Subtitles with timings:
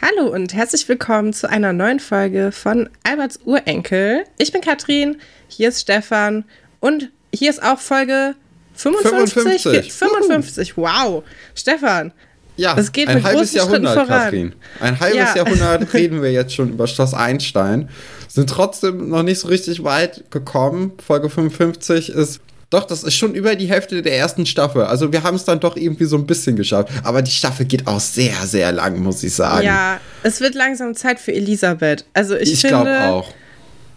[0.00, 4.22] Hallo und herzlich willkommen zu einer neuen Folge von Alberts Urenkel.
[4.38, 6.44] Ich bin Katrin, hier ist Stefan
[6.78, 8.36] und hier ist auch Folge
[8.74, 9.32] 55.
[9.32, 10.76] 55, 55.
[10.76, 11.24] wow.
[11.56, 12.12] Stefan,
[12.58, 14.06] Ja, Es geht ein halbes Jahrhundert.
[14.08, 14.52] Katrin.
[14.80, 15.36] Ein halbes Ja.
[15.36, 17.88] Jahrhundert reden wir jetzt schon über Schloss Einstein.
[18.28, 20.92] Sind trotzdem noch nicht so richtig weit gekommen.
[21.04, 22.40] Folge 55 ist.
[22.70, 24.82] Doch, das ist schon über die Hälfte der ersten Staffel.
[24.82, 26.92] Also wir haben es dann doch irgendwie so ein bisschen geschafft.
[27.02, 29.64] Aber die Staffel geht auch sehr, sehr lang, muss ich sagen.
[29.64, 32.04] ja, es wird langsam Zeit für Elisabeth.
[32.12, 33.32] Also ich, ich finde, glaube auch.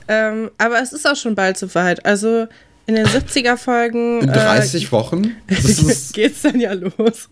[0.07, 2.05] Ähm, aber es ist auch schon bald soweit.
[2.05, 2.47] Also
[2.87, 5.35] in den 70er Folgen In äh, 30 Wochen.
[5.47, 7.29] Das ist, geht's dann ja los.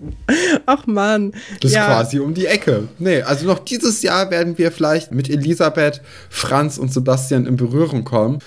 [0.65, 1.31] Ach man.
[1.61, 1.85] das ist ja.
[1.85, 2.87] quasi um die Ecke.
[2.97, 8.03] Nee, also noch dieses Jahr werden wir vielleicht mit Elisabeth, Franz und Sebastian in Berührung
[8.03, 8.39] kommen.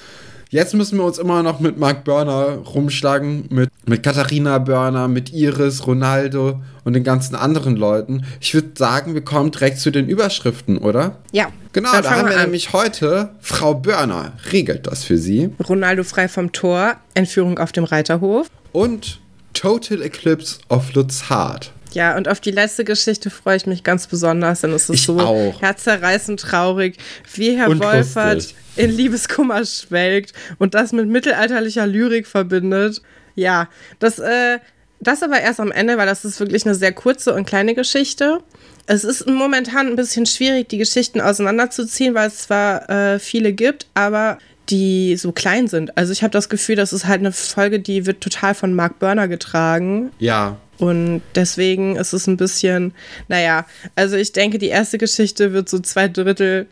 [0.52, 5.32] Jetzt müssen wir uns immer noch mit Mark Börner rumschlagen, mit, mit Katharina Börner, mit
[5.32, 8.26] Iris, Ronaldo und den ganzen anderen Leuten.
[8.38, 11.16] Ich würde sagen, wir kommen direkt zu den Überschriften, oder?
[11.32, 11.46] Ja.
[11.72, 12.42] Genau, Dann da haben wir an.
[12.42, 17.84] nämlich heute Frau Börner regelt das für sie Ronaldo frei vom Tor, Entführung auf dem
[17.84, 18.46] Reiterhof.
[18.72, 19.20] und
[19.54, 21.72] Total Eclipse of Lutz Hart.
[21.94, 25.02] Ja, und auf die letzte Geschichte freue ich mich ganz besonders, denn es ist Ich
[25.02, 25.60] so auch.
[25.60, 26.96] herzerreißend traurig,
[27.34, 28.56] wie Herr Und Wolfert lustig.
[28.76, 33.02] in Liebeskummer schwelgt und das mit mittelalterlicher Lyrik verbindet.
[33.34, 33.68] Ja,
[33.98, 34.58] das, äh,
[35.00, 38.40] das aber erst am Ende, weil das ist wirklich eine sehr kurze und kleine Geschichte.
[38.86, 43.86] Es ist momentan ein bisschen schwierig, die Geschichten auseinanderzuziehen, weil es zwar äh, viele gibt,
[43.94, 44.38] aber
[44.70, 45.96] die so klein sind.
[45.96, 48.98] Also ich habe das Gefühl, das ist halt eine Folge, die wird total von Mark
[48.98, 50.10] Burner getragen.
[50.18, 52.92] Ja, Und deswegen ist es ein bisschen,
[53.28, 56.66] naja, also ich denke, die erste Geschichte wird so zwei Drittel,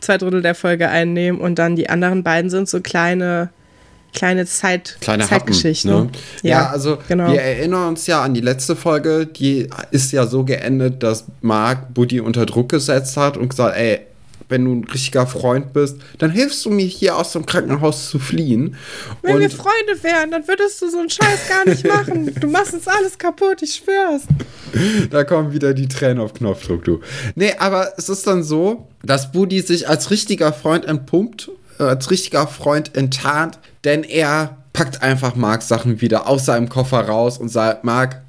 [0.00, 3.50] zwei Drittel der Folge einnehmen und dann die anderen beiden sind so kleine,
[4.14, 5.92] kleine Zeit, kleine Zeitgeschichten.
[5.92, 6.18] Happen, ne?
[6.42, 7.32] ja, Ja, also genau.
[7.32, 11.92] wir erinnern uns ja an die letzte Folge, die ist ja so geendet, dass Mark
[11.94, 14.00] Buddy unter Druck gesetzt hat und gesagt, ey,
[14.52, 18.20] wenn du ein richtiger Freund bist, dann hilfst du mir hier aus dem Krankenhaus zu
[18.20, 18.76] fliehen.
[19.22, 22.32] Wenn wir und Freunde wären, dann würdest du so einen Scheiß gar nicht machen.
[22.42, 24.22] Du machst uns alles kaputt, ich schwör's.
[25.10, 27.00] da kommen wieder die Tränen auf Knopfdruck, du.
[27.34, 32.10] Nee, aber es ist dann so, dass Buddy sich als richtiger Freund entpumpt, äh, als
[32.10, 37.48] richtiger Freund enttarnt, denn er packt einfach Marks Sachen wieder aus seinem Koffer raus und
[37.48, 38.20] sagt, Mark,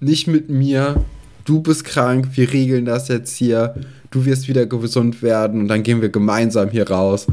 [0.00, 1.04] nicht mit mir,
[1.48, 3.74] du bist krank, wir regeln das jetzt hier,
[4.10, 7.26] du wirst wieder gesund werden und dann gehen wir gemeinsam hier raus.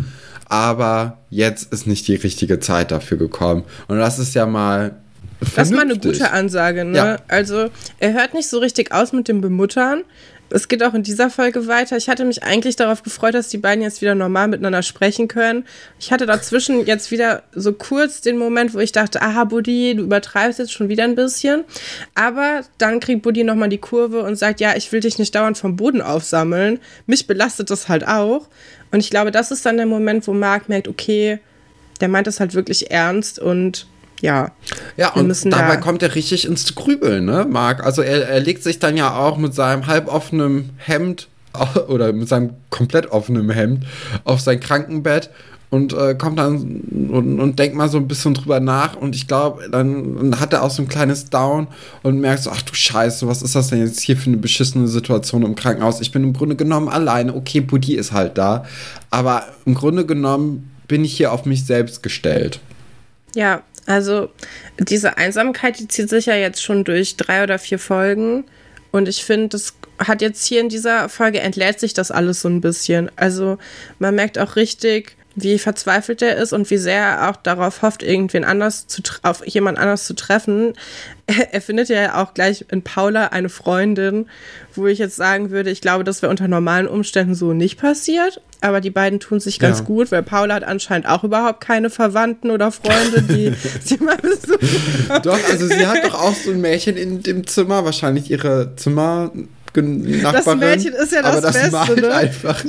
[0.48, 3.64] Aber jetzt ist nicht die richtige Zeit dafür gekommen.
[3.88, 4.96] Und das ist ja mal.
[5.40, 6.20] Das ist mal eine vernünftig.
[6.20, 6.98] gute Ansage, ne?
[6.98, 7.18] Ja.
[7.28, 10.04] Also, er hört nicht so richtig aus mit dem Bemuttern.
[10.50, 11.98] Es geht auch in dieser Folge weiter.
[11.98, 15.66] Ich hatte mich eigentlich darauf gefreut, dass die beiden jetzt wieder normal miteinander sprechen können.
[16.00, 20.04] Ich hatte dazwischen jetzt wieder so kurz den Moment, wo ich dachte, aha, Buddy, du
[20.04, 21.64] übertreibst jetzt schon wieder ein bisschen.
[22.14, 25.58] Aber dann kriegt Buddy nochmal die Kurve und sagt, ja, ich will dich nicht dauernd
[25.58, 26.80] vom Boden aufsammeln.
[27.08, 28.48] Mich belastet das halt auch.
[28.92, 31.40] Und ich glaube, das ist dann der Moment, wo Marc merkt, okay,
[32.02, 33.88] der meint das halt wirklich ernst und
[34.26, 34.52] ja.
[34.98, 37.84] Ja, Wir und dabei da- kommt er richtig ins Grübeln, ne, Marc?
[37.84, 41.28] Also er, er legt sich dann ja auch mit seinem halboffenen Hemd
[41.88, 43.86] oder mit seinem komplett offenen Hemd
[44.26, 45.30] auf sein Krankenbett
[45.72, 46.82] und äh, kommt dann
[47.12, 50.54] und, und denkt mal so ein bisschen drüber nach und ich glaube, dann, dann hat
[50.54, 51.68] er auch so ein kleines Down
[52.04, 54.88] und merkt so, ach du Scheiße, was ist das denn jetzt hier für eine beschissene
[54.88, 56.02] Situation im Krankenhaus?
[56.02, 58.66] Ich bin im Grunde genommen alleine, okay, Buddy ist halt da,
[59.10, 62.60] aber im Grunde genommen bin ich hier auf mich selbst gestellt.
[63.34, 64.30] Ja, also
[64.80, 68.46] diese Einsamkeit, die zieht sich ja jetzt schon durch drei oder vier Folgen.
[68.92, 72.50] Und ich finde, das hat jetzt hier in dieser Folge entlädt sich das alles so
[72.50, 73.12] ein bisschen.
[73.16, 73.58] Also
[74.00, 78.04] man merkt auch richtig, wie verzweifelt er ist und wie sehr er auch darauf hofft,
[78.04, 80.74] irgendwen anders zu auf jemand anders zu treffen.
[81.28, 84.28] Er, er findet ja auch gleich in Paula eine Freundin,
[84.74, 88.42] wo ich jetzt sagen würde, ich glaube, das wäre unter normalen Umständen so nicht passiert.
[88.66, 89.84] Aber die beiden tun sich ganz Ja.
[89.86, 93.54] gut, weil Paula hat anscheinend auch überhaupt keine Verwandten oder Freunde, die
[93.84, 95.22] sie mal besuchen.
[95.22, 100.24] Doch, also sie hat doch auch so ein Mädchen in dem Zimmer, wahrscheinlich ihre Zimmernachbarin.
[100.34, 102.14] Das Mädchen ist ja das aber das Beste, ne?
[102.16, 102.64] einfach.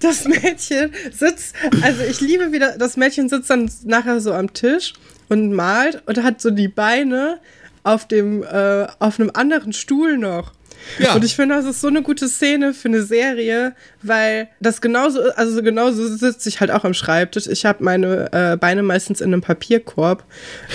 [0.00, 4.94] Das Mädchen sitzt, also ich liebe wieder, das Mädchen sitzt dann nachher so am Tisch
[5.28, 7.38] und malt und hat so die Beine
[7.84, 10.52] auf dem, äh, auf einem anderen Stuhl noch.
[10.98, 11.14] Ja.
[11.14, 15.20] Und ich finde, das ist so eine gute Szene für eine Serie, weil das genauso,
[15.36, 17.46] also genauso sitze ich halt auch am Schreibtisch.
[17.46, 20.24] Ich habe meine äh, Beine meistens in einem Papierkorb,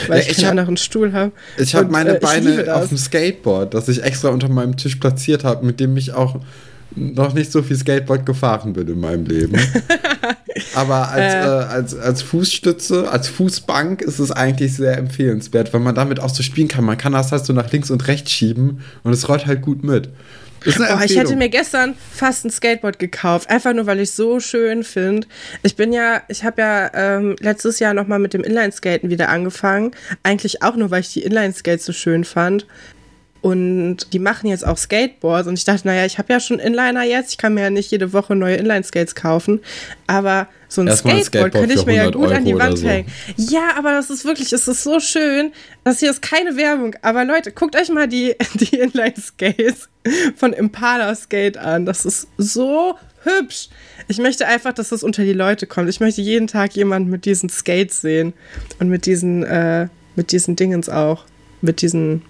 [0.07, 1.31] weil ja, ich, ich hab, anderen Stuhl habe.
[1.57, 5.43] Ich habe meine äh, Beine auf dem Skateboard, das ich extra unter meinem Tisch platziert
[5.43, 6.39] habe, mit dem ich auch
[6.95, 9.59] noch nicht so viel Skateboard gefahren bin in meinem Leben.
[10.75, 11.39] Aber als, äh.
[11.39, 16.29] Äh, als, als Fußstütze, als Fußbank ist es eigentlich sehr empfehlenswert, weil man damit auch
[16.29, 16.85] so spielen kann.
[16.85, 19.83] Man kann das halt so nach links und rechts schieben und es rollt halt gut
[19.83, 20.09] mit.
[20.65, 24.39] Oh, ich hätte mir gestern fast ein Skateboard gekauft, einfach nur weil ich es so
[24.39, 25.27] schön finde.
[25.61, 29.91] Ich bin ja, ich habe ja ähm, letztes Jahr nochmal mit dem Inlineskaten wieder angefangen.
[30.23, 32.65] Eigentlich auch nur, weil ich die Inlineskates so schön fand.
[33.43, 35.49] Und die machen jetzt auch Skateboards.
[35.49, 37.31] Und ich dachte, naja, ich habe ja schon Inliner jetzt.
[37.31, 39.59] Ich kann mir ja nicht jede Woche neue Inline-Skates kaufen.
[40.07, 42.87] Aber so ein Skateboard, Skateboard könnte ich mir ja gut Euro an die Wand so.
[42.87, 43.11] hängen.
[43.35, 45.51] Ja, aber das ist wirklich, es ist so schön.
[45.83, 46.95] Das hier ist keine Werbung.
[47.01, 49.89] Aber Leute, guckt euch mal die, die Inline-Skates
[50.37, 51.85] von Impala Skate an.
[51.85, 53.67] Das ist so hübsch.
[54.07, 55.89] Ich möchte einfach, dass das unter die Leute kommt.
[55.89, 58.31] Ich möchte jeden Tag jemanden mit diesen Skates sehen.
[58.79, 61.25] Und mit diesen, äh, mit diesen Dingens auch.
[61.59, 62.21] Mit diesen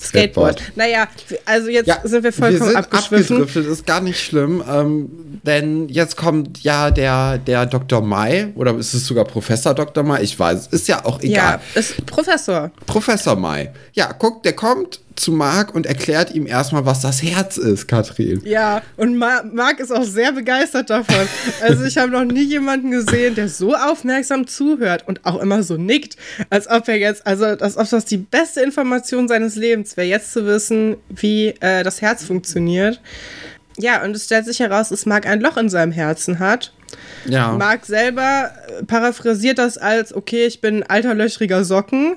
[0.00, 0.58] Skateboard.
[0.58, 0.76] Skateboard.
[0.76, 1.08] Naja,
[1.44, 3.36] also jetzt ja, sind wir vollkommen wir abgeschwiffen.
[3.36, 8.00] Abgedriftet, ist gar nicht schlimm, ähm, denn jetzt kommt ja der, der Dr.
[8.00, 10.04] Mai, oder ist es sogar Professor Dr.
[10.04, 10.22] Mai?
[10.22, 11.60] Ich weiß, ist ja auch egal.
[11.74, 12.70] Ja, ist Professor.
[12.86, 13.72] Professor Mai.
[13.92, 18.42] Ja, guck, der kommt zu Marc und erklärt ihm erstmal, was das Herz ist, Katrin.
[18.44, 21.28] Ja, und Marc ist auch sehr begeistert davon.
[21.62, 25.76] Also ich habe noch nie jemanden gesehen, der so aufmerksam zuhört und auch immer so
[25.76, 26.16] nickt,
[26.50, 30.32] als ob er jetzt, also als ob das die beste Information seines Lebens wäre, jetzt
[30.32, 33.00] zu wissen, wie äh, das Herz funktioniert.
[33.76, 36.72] Ja, und es stellt sich heraus, dass Marc ein Loch in seinem Herzen hat.
[37.26, 37.52] Ja.
[37.52, 42.16] Marc selber äh, paraphrasiert das als, okay, ich bin ein alter löchriger Socken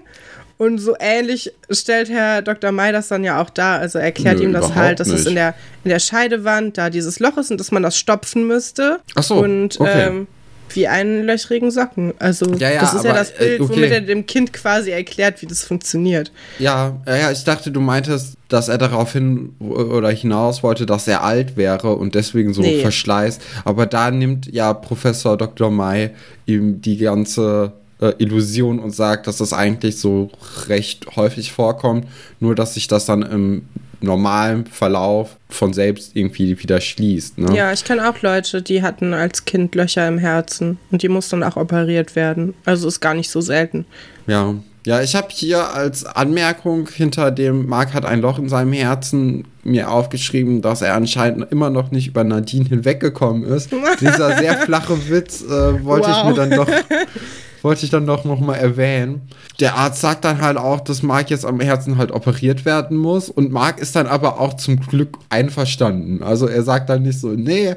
[0.58, 2.72] und so ähnlich stellt Herr Dr.
[2.72, 3.80] May das dann ja auch dar.
[3.80, 5.20] Also erklärt Nö, ihm das halt, dass nicht.
[5.20, 8.48] es in der, in der Scheidewand da dieses Loch ist und dass man das stopfen
[8.48, 9.00] müsste.
[9.16, 9.36] Ach so.
[9.36, 10.08] Und okay.
[10.08, 10.28] ähm,
[10.74, 12.14] wie einen löchrigen Socken.
[12.20, 13.74] Also ja, ja, das ist aber, ja das äh, Bild, okay.
[13.76, 16.32] womit er dem Kind quasi erklärt, wie das funktioniert.
[16.60, 21.24] Ja, ja, ich dachte, du meintest, dass er darauf hin oder hinaus wollte, dass er
[21.24, 22.82] alt wäre und deswegen so nee.
[22.82, 23.42] verschleißt.
[23.64, 25.70] Aber da nimmt ja Professor Dr.
[25.72, 26.12] May
[26.46, 30.30] ihm die ganze äh, Illusion und sagt, dass das eigentlich so
[30.68, 32.08] recht häufig vorkommt,
[32.40, 33.64] nur dass sich das dann im
[34.00, 37.40] normalen Verlauf von selbst irgendwie wieder schließt.
[37.40, 37.56] Ne?
[37.56, 41.44] Ja, ich kenne auch Leute, die hatten als Kind Löcher im Herzen und die mussten
[41.44, 42.54] auch operiert werden.
[42.66, 43.86] Also ist gar nicht so selten.
[44.28, 44.56] Ja.
[44.86, 49.44] Ja, ich habe hier als Anmerkung hinter dem Marc hat ein Loch in seinem Herzen
[49.66, 53.70] mir aufgeschrieben, dass er anscheinend immer noch nicht über Nadine hinweggekommen ist.
[54.00, 56.18] Dieser sehr flache Witz äh, wollte wow.
[56.18, 56.70] ich mir dann doch
[57.62, 59.24] wollte ich dann doch noch mal erwähnen.
[59.60, 63.30] Der Arzt sagt dann halt auch, dass Mark jetzt am Herzen halt operiert werden muss
[63.30, 66.24] und Mark ist dann aber auch zum Glück einverstanden.
[66.24, 67.76] Also er sagt dann nicht so, nee,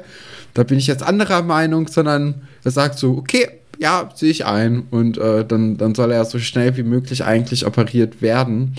[0.53, 3.47] da bin ich jetzt anderer Meinung, sondern er sagt so, okay,
[3.79, 7.65] ja, sehe ich ein und äh, dann, dann soll er so schnell wie möglich eigentlich
[7.65, 8.75] operiert werden.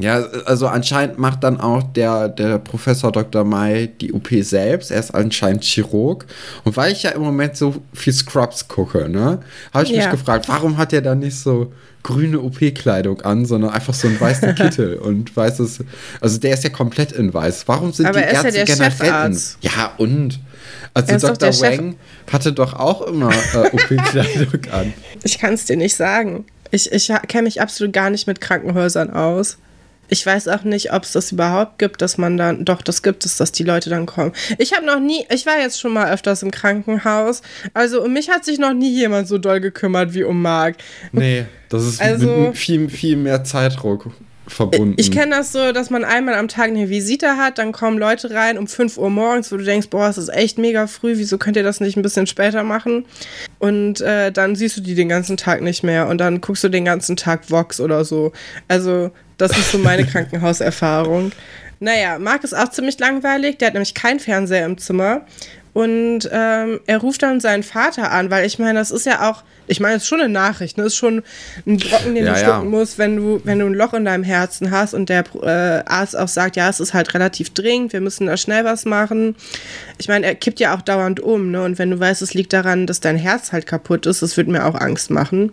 [0.00, 3.44] Ja, also anscheinend macht dann auch der, der Professor Dr.
[3.44, 4.90] Mai die OP selbst.
[4.90, 6.24] Er ist anscheinend Chirurg.
[6.64, 9.40] Und weil ich ja im Moment so viel Scrubs gucke, ne,
[9.72, 9.98] habe ich ja.
[9.98, 11.72] mich gefragt, warum hat er dann nicht so
[12.02, 15.84] grüne OP-Kleidung an, sondern einfach so einen weißen Kittel und weißes.
[16.20, 17.68] Also der ist ja komplett in weiß.
[17.68, 20.40] Warum sind Aber die Ärzte ja generell Ja, und?
[20.94, 21.50] Also Dr.
[21.60, 21.96] Wang
[22.30, 24.92] hatte doch auch immer äh, OP-Kleidung an.
[25.22, 26.44] Ich kann es dir nicht sagen.
[26.70, 29.58] Ich, ich kenne mich absolut gar nicht mit Krankenhäusern aus.
[30.12, 33.24] Ich weiß auch nicht, ob es das überhaupt gibt, dass man dann, doch, das gibt
[33.24, 34.32] es, dass die Leute dann kommen.
[34.58, 37.40] Ich habe noch nie, ich war jetzt schon mal öfters im Krankenhaus,
[37.72, 40.76] also um mich hat sich noch nie jemand so doll gekümmert wie um Marc.
[41.12, 44.10] Nee, das ist also, viel, viel mehr Zeitdruck
[44.52, 44.94] verbunden.
[44.98, 48.30] Ich kenne das so, dass man einmal am Tag eine Visite hat, dann kommen Leute
[48.30, 51.38] rein um 5 Uhr morgens, wo du denkst, boah, es ist echt mega früh, wieso
[51.38, 53.04] könnt ihr das nicht ein bisschen später machen?
[53.58, 56.68] Und äh, dann siehst du die den ganzen Tag nicht mehr und dann guckst du
[56.68, 58.32] den ganzen Tag Vox oder so.
[58.68, 61.32] Also das ist so meine Krankenhauserfahrung.
[61.80, 63.58] Naja, Marc ist auch ziemlich langweilig.
[63.58, 65.22] Der hat nämlich keinen Fernseher im Zimmer.
[65.72, 69.42] Und ähm, er ruft dann seinen Vater an, weil ich meine, das ist ja auch,
[69.66, 70.84] ich meine, es ist schon eine Nachricht, ne?
[70.84, 71.22] Es ist schon
[71.66, 72.78] ein Brocken, den ja, du schlucken ja.
[72.78, 76.16] musst, wenn du, wenn du ein Loch in deinem Herzen hast und der äh, Arzt
[76.16, 79.36] auch sagt, ja, es ist halt relativ dringend, wir müssen da schnell was machen.
[79.98, 81.62] Ich meine, er kippt ja auch dauernd um, ne?
[81.62, 84.50] Und wenn du weißt, es liegt daran, dass dein Herz halt kaputt ist, das würde
[84.50, 85.52] mir auch Angst machen.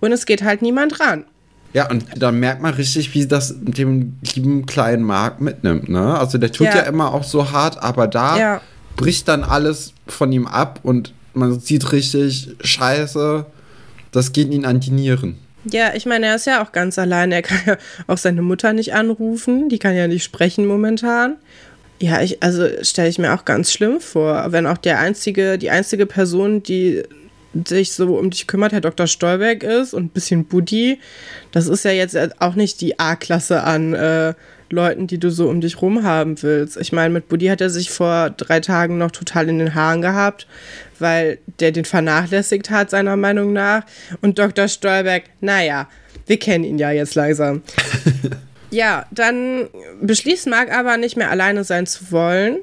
[0.00, 1.24] Und es geht halt niemand ran.
[1.72, 6.16] Ja, und da merkt man richtig, wie das mit dem lieben kleinen Mark mitnimmt, ne?
[6.16, 8.60] Also der tut ja, ja immer auch so hart, aber da
[8.96, 13.46] bricht dann alles von ihm ab und man sieht richtig, scheiße,
[14.12, 15.38] das geht ihn an die Nieren.
[15.70, 17.32] Ja, ich meine, er ist ja auch ganz allein.
[17.32, 17.76] Er kann ja
[18.06, 19.68] auch seine Mutter nicht anrufen.
[19.68, 21.36] Die kann ja nicht sprechen momentan.
[22.00, 25.70] Ja, ich, also stelle ich mir auch ganz schlimm vor, wenn auch der einzige, die
[25.70, 27.02] einzige Person, die
[27.66, 29.06] sich so um dich kümmert, Herr Dr.
[29.06, 30.98] Stolberg ist und ein bisschen Buddy.
[31.52, 34.34] Das ist ja jetzt auch nicht die A-Klasse an äh,
[34.70, 36.76] Leuten, die du so um dich rum haben willst.
[36.76, 40.02] Ich meine, mit Buddy hat er sich vor drei Tagen noch total in den Haaren
[40.02, 40.46] gehabt,
[40.98, 43.84] weil der den vernachlässigt hat, seiner Meinung nach.
[44.20, 44.68] Und Dr.
[44.68, 45.88] Stolberg, naja,
[46.26, 47.62] wir kennen ihn ja jetzt langsam.
[48.70, 49.68] ja, dann
[50.00, 52.58] beschließt Marc aber nicht mehr alleine sein zu wollen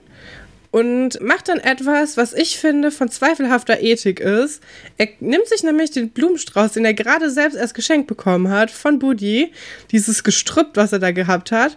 [0.71, 4.63] und macht dann etwas, was ich finde von zweifelhafter Ethik ist.
[4.97, 8.97] Er nimmt sich nämlich den Blumenstrauß, den er gerade selbst erst geschenkt bekommen hat, von
[8.97, 9.51] Buddy,
[9.91, 11.75] dieses Gestrüpp, was er da gehabt hat,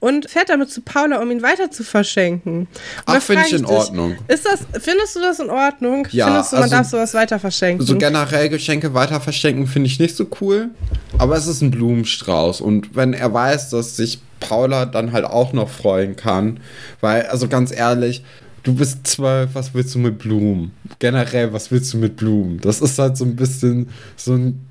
[0.00, 2.62] und fährt damit zu Paula, um ihn weiter zu verschenken.
[2.62, 2.68] Und
[3.06, 4.16] Ach, finde ich in dich, Ordnung.
[4.26, 6.08] Ist das, findest du das in Ordnung?
[6.10, 7.86] Ja, findest du, man also, darf sowas weiter verschenken?
[7.86, 10.70] So generell Geschenke weiter verschenken finde ich nicht so cool.
[11.18, 12.62] Aber es ist ein Blumenstrauß.
[12.62, 16.60] Und wenn er weiß, dass sich Paula dann halt auch noch freuen kann,
[17.00, 18.22] weil, also ganz ehrlich,
[18.62, 20.72] du bist zwölf, was willst du mit Blumen?
[20.98, 22.60] Generell, was willst du mit Blumen?
[22.60, 24.66] Das ist halt so ein bisschen so ein.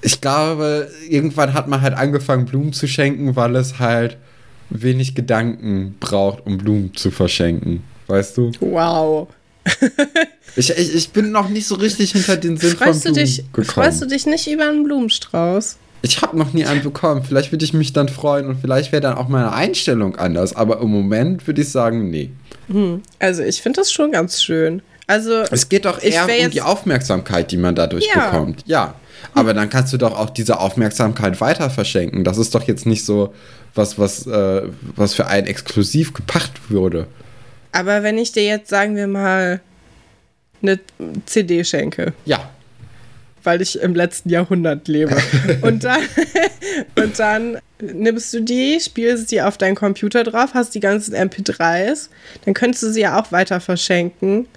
[0.00, 4.16] Ich glaube, irgendwann hat man halt angefangen, Blumen zu schenken, weil es halt
[4.70, 7.82] wenig Gedanken braucht, um Blumen zu verschenken.
[8.06, 8.52] Weißt du?
[8.60, 9.28] Wow.
[10.56, 13.20] ich, ich, ich bin noch nicht so richtig hinter den Sinn freust von Blumen du
[13.20, 13.66] dich, gekommen.
[13.66, 15.76] Freust du dich nicht über einen Blumenstrauß?
[16.06, 17.24] Ich habe noch nie einen bekommen.
[17.24, 20.54] Vielleicht würde ich mich dann freuen und vielleicht wäre dann auch meine Einstellung anders.
[20.54, 22.30] Aber im Moment würde ich sagen, nee.
[22.68, 23.02] Hm.
[23.18, 24.82] Also ich finde das schon ganz schön.
[25.08, 28.30] Also es geht doch eher um die Aufmerksamkeit, die man dadurch ja.
[28.30, 28.62] bekommt.
[28.66, 28.94] Ja.
[29.34, 32.22] Aber dann kannst du doch auch diese Aufmerksamkeit weiter verschenken.
[32.22, 33.34] Das ist doch jetzt nicht so
[33.74, 34.62] was, was, äh,
[34.94, 37.08] was für einen exklusiv gepacht wurde.
[37.72, 39.60] Aber wenn ich dir jetzt, sagen wir mal,
[40.62, 40.78] eine
[41.26, 42.12] CD schenke.
[42.24, 42.48] Ja.
[43.46, 45.16] Weil ich im letzten Jahrhundert lebe.
[45.62, 46.00] und, dann,
[46.96, 52.08] und dann nimmst du die, spielst die auf deinen Computer drauf, hast die ganzen MP3s,
[52.44, 54.48] dann könntest du sie ja auch weiter verschenken.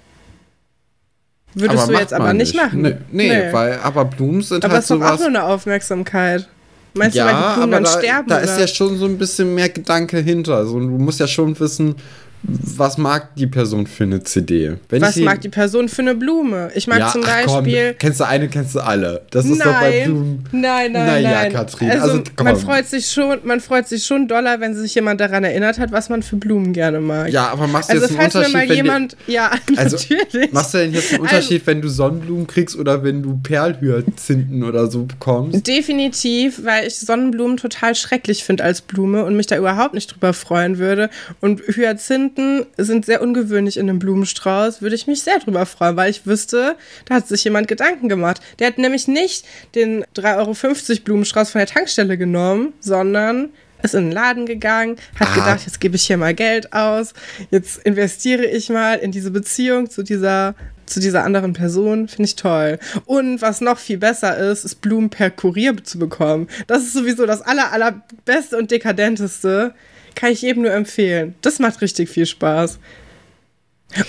[1.54, 2.82] Würdest aber du jetzt aber nicht, machen.
[2.82, 5.06] Nee, nee, nee, weil aber Blumen sind aber halt sowas.
[5.06, 6.48] Aber ist auch nur eine Aufmerksamkeit.
[6.94, 8.28] Meinst ja, du, weil die Blumen aber dann da, sterben?
[8.28, 8.44] Da oder?
[8.44, 10.56] ist ja schon so ein bisschen mehr Gedanke hinter.
[10.56, 11.94] Also, du musst ja schon wissen,
[12.42, 14.76] was mag die Person für eine CD?
[14.88, 16.70] Wenn was mag die Person für eine Blume?
[16.74, 17.88] Ich mag ja, zum Beispiel.
[17.90, 19.22] Komm, kennst du eine, kennst du alle.
[19.30, 20.44] Das ist nein, doch bei Blumen.
[20.50, 21.52] Nein, nein, naja, nein.
[21.52, 21.90] Katrin.
[21.90, 25.44] Also, also man freut sich schon, man freut sich schon doller, wenn sich jemand daran
[25.44, 27.30] erinnert hat, was man für Blumen gerne mag.
[27.30, 30.52] Ja, aber machst du also, jetzt einen Unterschied, mir mal wenn jemand, ja, also, natürlich.
[30.52, 34.64] Machst du denn jetzt einen Unterschied, also, wenn du Sonnenblumen kriegst oder wenn du Perlhyazinthen
[34.64, 35.66] oder so bekommst?
[35.66, 40.32] Definitiv, weil ich Sonnenblumen total schrecklich finde als Blume und mich da überhaupt nicht drüber
[40.32, 41.10] freuen würde.
[41.40, 42.29] Und Hyazinthen
[42.76, 46.76] sind sehr ungewöhnlich in einem Blumenstrauß, würde ich mich sehr drüber freuen, weil ich wüsste,
[47.06, 48.40] da hat sich jemand Gedanken gemacht.
[48.58, 49.44] Der hat nämlich nicht
[49.74, 53.50] den 3,50 Euro Blumenstrauß von der Tankstelle genommen, sondern
[53.82, 55.34] ist in den Laden gegangen, hat ah.
[55.34, 57.14] gedacht, jetzt gebe ich hier mal Geld aus,
[57.50, 60.54] jetzt investiere ich mal in diese Beziehung zu dieser
[60.90, 62.78] zu dieser anderen Person, finde ich toll.
[63.06, 66.48] Und was noch viel besser ist, ist Blumen per Kurier zu bekommen.
[66.66, 69.74] Das ist sowieso das aller, allerbeste und dekadenteste.
[70.14, 71.34] Kann ich jedem nur empfehlen.
[71.42, 72.78] Das macht richtig viel Spaß.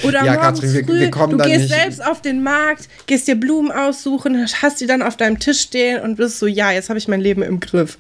[0.04, 3.36] Oder ja, morgens Katrin, wir, früh, wir du gehst selbst auf den Markt, gehst dir
[3.36, 7.00] Blumen aussuchen, hast die dann auf deinem Tisch stehen und bist so, ja, jetzt habe
[7.00, 7.98] ich mein Leben im Griff.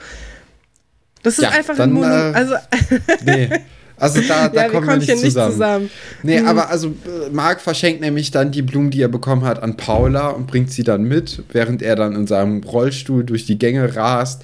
[1.23, 2.55] Das ist ja, einfach dann, ein Mono äh, also
[3.25, 3.49] Nee.
[3.97, 5.23] Also da, da ja, kommen wir, nicht, zusammen.
[5.23, 5.89] nicht zusammen.
[6.23, 6.47] Nee, mhm.
[6.47, 10.29] aber also äh, Marc verschenkt nämlich dann die Blumen, die er bekommen hat, an Paula
[10.29, 14.43] und bringt sie dann mit, während er dann in seinem Rollstuhl durch die Gänge rast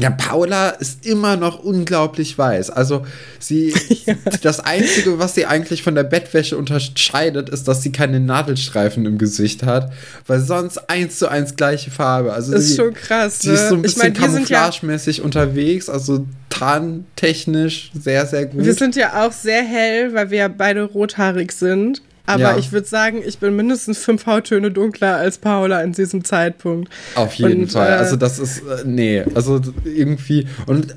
[0.00, 2.70] ja, Paula ist immer noch unglaublich weiß.
[2.70, 3.06] Also
[3.38, 3.74] sie,
[4.06, 4.14] ja.
[4.42, 9.18] das Einzige, was sie eigentlich von der Bettwäsche unterscheidet, ist, dass sie keine Nadelstreifen im
[9.18, 9.92] Gesicht hat,
[10.26, 12.32] weil sonst eins zu eins gleiche Farbe.
[12.32, 13.40] Also ist sie, schon krass.
[13.40, 13.54] Sie ne?
[13.54, 18.64] ist so ein bisschen camouflagemäßig ja unterwegs, also tarntechnisch sehr, sehr gut.
[18.64, 22.02] Wir sind ja auch sehr hell, weil wir ja beide rothaarig sind.
[22.26, 22.58] Aber ja.
[22.58, 26.90] ich würde sagen, ich bin mindestens fünf Hauttöne dunkler als Paula in diesem Zeitpunkt.
[27.14, 27.88] Auf jeden und, Fall.
[27.88, 30.46] Äh, also das ist, äh, nee, also irgendwie.
[30.66, 30.96] Und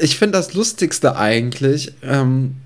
[0.00, 2.56] ich finde das Lustigste eigentlich, ähm,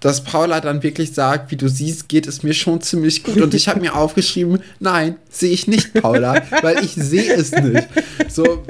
[0.00, 3.40] dass Paula dann wirklich sagt, wie du siehst, geht es mir schon ziemlich gut.
[3.40, 7.86] Und ich habe mir aufgeschrieben, nein, sehe ich nicht, Paula, weil ich sehe es nicht.
[8.28, 8.64] So,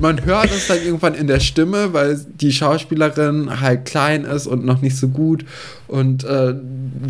[0.00, 4.64] man hört es dann irgendwann in der Stimme, weil die Schauspielerin halt klein ist und
[4.64, 5.44] noch nicht so gut
[5.88, 6.54] und äh,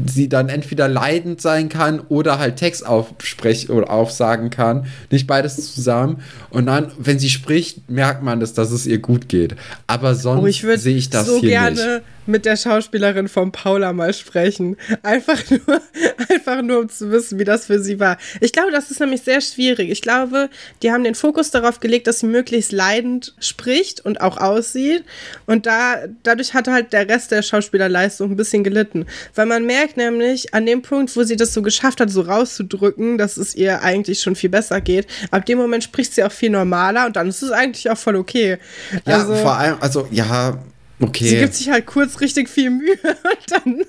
[0.07, 4.87] sie dann entweder leidend sein kann oder halt Text aufsprechen oder aufsagen kann.
[5.11, 6.23] Nicht beides zusammen.
[6.51, 9.57] Und dann, wenn sie spricht, merkt man, dass, dass es ihr gut geht.
[9.87, 13.93] Aber sonst oh, sehe ich das so hier gerne nicht mit der Schauspielerin von Paula
[13.93, 14.77] mal sprechen.
[15.03, 15.81] Einfach nur,
[16.29, 18.19] einfach nur, um zu wissen, wie das für sie war.
[18.41, 19.91] Ich glaube, das ist nämlich sehr schwierig.
[19.91, 20.51] Ich glaube,
[20.83, 25.05] die haben den Fokus darauf gelegt, dass sie möglichst leidend spricht und auch aussieht.
[25.47, 29.07] Und da, dadurch hat halt der Rest der Schauspielerleistung ein bisschen gelitten.
[29.37, 33.17] Weil man merkt nämlich, an dem Punkt, wo sie das so geschafft hat, so rauszudrücken,
[33.17, 36.51] dass es ihr eigentlich schon viel besser geht, ab dem Moment spricht sie auch viel
[36.51, 38.59] normaler und dann ist es eigentlich auch voll okay.
[39.07, 40.59] Ja, also, vor allem, also ja,
[41.01, 41.29] okay.
[41.29, 43.83] Sie gibt sich halt kurz richtig viel Mühe und dann,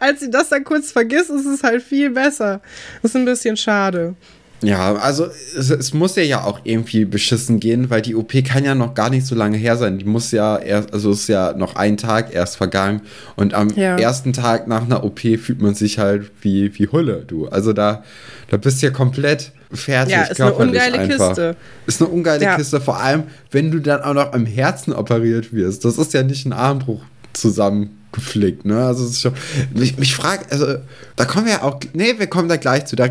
[0.00, 2.60] als sie das dann kurz vergisst, ist es halt viel besser.
[3.02, 4.16] Das ist ein bisschen schade.
[4.60, 8.64] Ja, also es, es, muss ja ja auch irgendwie beschissen gehen, weil die OP kann
[8.64, 9.98] ja noch gar nicht so lange her sein.
[9.98, 13.02] Die muss ja erst, also es ist ja noch ein Tag erst vergangen
[13.36, 13.96] und am ja.
[13.96, 17.46] ersten Tag nach einer OP fühlt man sich halt wie, wie Hulle, du.
[17.48, 18.02] Also da,
[18.50, 20.14] da bist du ja komplett fertig.
[20.14, 21.28] Ja, ist eine ungeile einfach.
[21.28, 21.56] Kiste.
[21.86, 22.56] Ist eine ungeile ja.
[22.56, 25.84] Kiste, vor allem, wenn du dann auch noch am Herzen operiert wirst.
[25.84, 28.84] Das ist ja nicht ein Armbruch zusammengeflickt, ne?
[28.86, 29.34] Also es ist schon.
[29.72, 30.78] Mich, mich fragt, also
[31.14, 31.78] da kommen wir ja auch.
[31.92, 32.96] Nee, wir kommen da gleich zu.
[32.96, 33.08] Da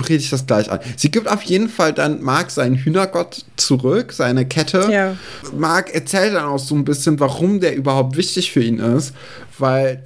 [0.00, 0.80] rede ich das gleich an.
[0.96, 4.88] Sie gibt auf jeden Fall dann Mark seinen Hühnergott zurück, seine Kette.
[4.90, 5.16] Ja.
[5.56, 9.14] Mark erzählt dann auch so ein bisschen, warum der überhaupt wichtig für ihn ist,
[9.58, 10.02] weil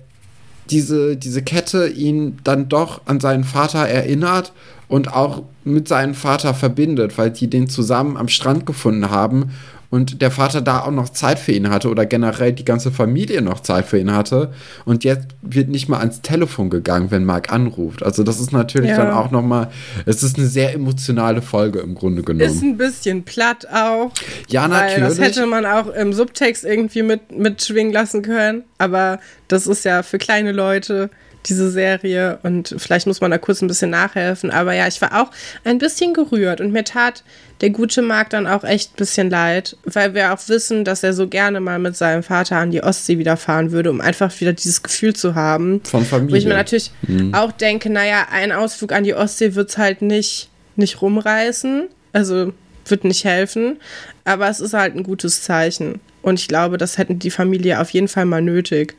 [0.71, 4.53] diese, diese Kette ihn dann doch an seinen Vater erinnert
[4.89, 9.51] und auch mit seinem Vater verbindet, weil die den zusammen am Strand gefunden haben
[9.91, 13.41] und der Vater da auch noch Zeit für ihn hatte oder generell die ganze Familie
[13.43, 14.53] noch Zeit für ihn hatte
[14.85, 18.03] und jetzt wird nicht mal ans Telefon gegangen, wenn Mark anruft.
[18.03, 18.99] Also das ist natürlich ja.
[18.99, 19.71] dann auch noch mal,
[20.05, 22.51] es ist eine sehr emotionale Folge im Grunde genommen.
[22.51, 24.13] Ist ein bisschen platt auch.
[24.49, 25.09] Ja, natürlich.
[25.09, 30.03] das hätte man auch im Subtext irgendwie mit, mitschwingen lassen können, aber das ist ja
[30.03, 31.11] für kleine Leute
[31.47, 34.51] diese Serie und vielleicht muss man da kurz ein bisschen nachhelfen.
[34.51, 35.31] Aber ja, ich war auch
[35.65, 37.23] ein bisschen gerührt und mir tat
[37.61, 41.13] der gute Marc dann auch echt ein bisschen leid, weil wir auch wissen, dass er
[41.13, 44.53] so gerne mal mit seinem Vater an die Ostsee wieder fahren würde, um einfach wieder
[44.53, 45.81] dieses Gefühl zu haben.
[45.85, 46.33] Von Familie.
[46.33, 47.35] Wo ich mir natürlich mhm.
[47.35, 51.89] auch denke, naja, ein Ausflug an die Ostsee wird es halt nicht, nicht rumreißen.
[52.13, 52.53] Also
[52.87, 53.79] wird nicht helfen.
[54.25, 56.01] Aber es ist halt ein gutes Zeichen.
[56.23, 58.97] Und ich glaube, das hätten die Familie auf jeden Fall mal nötig.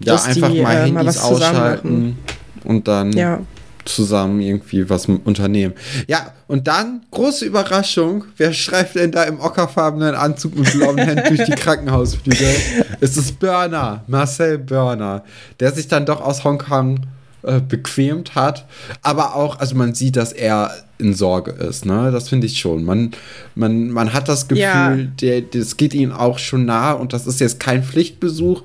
[0.00, 2.18] Ja, einfach die, mal äh, Handys mal ausschalten
[2.64, 3.40] und dann ja.
[3.84, 5.74] zusammen irgendwie was unternehmen.
[6.06, 11.36] Ja, und dann, große Überraschung, wer schreibt denn da im ockerfarbenen Anzug mit blauen Händen
[11.36, 12.48] durch die Krankenhausflügel?
[13.00, 15.24] Es ist Burner, Marcel Burner,
[15.60, 17.00] der sich dann doch aus Hongkong
[17.42, 18.66] äh, bequemt hat,
[19.02, 22.10] aber auch, also man sieht, dass er in Sorge ist, ne?
[22.10, 22.82] Das finde ich schon.
[22.84, 23.12] Man,
[23.54, 24.96] man, man hat das Gefühl, ja.
[24.96, 28.62] der, das geht ihm auch schon nahe und das ist jetzt kein Pflichtbesuch,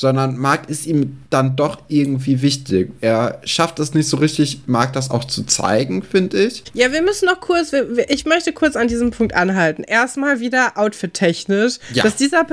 [0.00, 2.90] sondern Marc ist ihm dann doch irgendwie wichtig.
[3.02, 6.64] Er schafft es nicht so richtig, Marc das auch zu zeigen, finde ich.
[6.72, 7.72] Ja, wir müssen noch kurz,
[8.08, 9.84] ich möchte kurz an diesem Punkt anhalten.
[9.84, 12.02] Erstmal wieder outfit-technisch, ja.
[12.02, 12.46] dass dieser,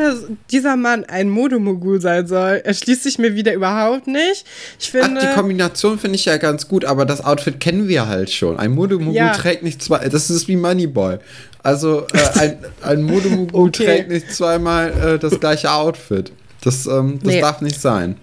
[0.51, 4.43] dieser Mann ein Modemogul sein soll, erschließt sich mir wieder überhaupt nicht.
[4.77, 5.21] Ich finde.
[5.23, 8.59] Ach, die Kombination finde ich ja ganz gut, aber das Outfit kennen wir halt schon.
[8.59, 9.31] Ein Modemogul ja.
[9.31, 11.19] trägt nicht zwei, das ist wie Moneyboy.
[11.63, 13.85] Also äh, ein, ein Modemogul okay.
[13.85, 16.33] trägt nicht zweimal äh, das gleiche Outfit.
[16.61, 17.41] Das, ähm, das nee.
[17.41, 18.17] darf nicht sein.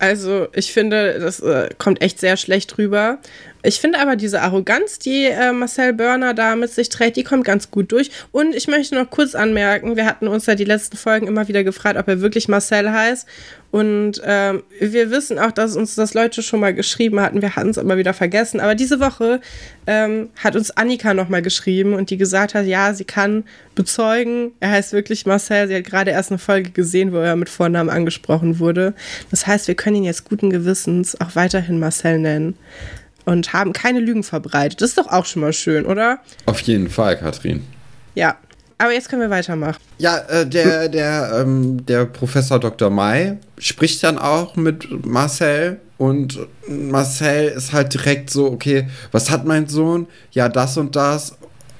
[0.00, 3.18] Also, ich finde, das äh, kommt echt sehr schlecht rüber.
[3.64, 7.44] Ich finde aber diese Arroganz, die äh, Marcel Börner da mit sich trägt, die kommt
[7.44, 8.12] ganz gut durch.
[8.30, 11.64] Und ich möchte noch kurz anmerken, wir hatten uns ja die letzten Folgen immer wieder
[11.64, 13.26] gefragt, ob er wirklich Marcel heißt.
[13.70, 17.42] Und ähm, wir wissen auch, dass uns das Leute schon mal geschrieben hatten.
[17.42, 18.60] Wir hatten es aber wieder vergessen.
[18.60, 19.40] Aber diese Woche
[19.86, 24.70] ähm, hat uns Annika nochmal geschrieben und die gesagt hat, ja, sie kann bezeugen, er
[24.70, 25.68] heißt wirklich Marcel.
[25.68, 28.94] Sie hat gerade erst eine Folge gesehen, wo er mit Vornamen angesprochen wurde.
[29.30, 32.56] Das heißt, wir können ihn jetzt guten Gewissens auch weiterhin Marcel nennen
[33.26, 34.80] und haben keine Lügen verbreitet.
[34.80, 36.20] Das ist doch auch schon mal schön, oder?
[36.46, 37.62] Auf jeden Fall, Katrin.
[38.14, 38.38] Ja.
[38.78, 39.78] Aber jetzt können wir weitermachen.
[39.98, 42.90] Ja, äh, der, der, ähm, der Professor Dr.
[42.90, 46.38] Mai spricht dann auch mit Marcel und
[46.68, 50.06] Marcel ist halt direkt so, okay, was hat mein Sohn?
[50.30, 51.32] Ja, das und das.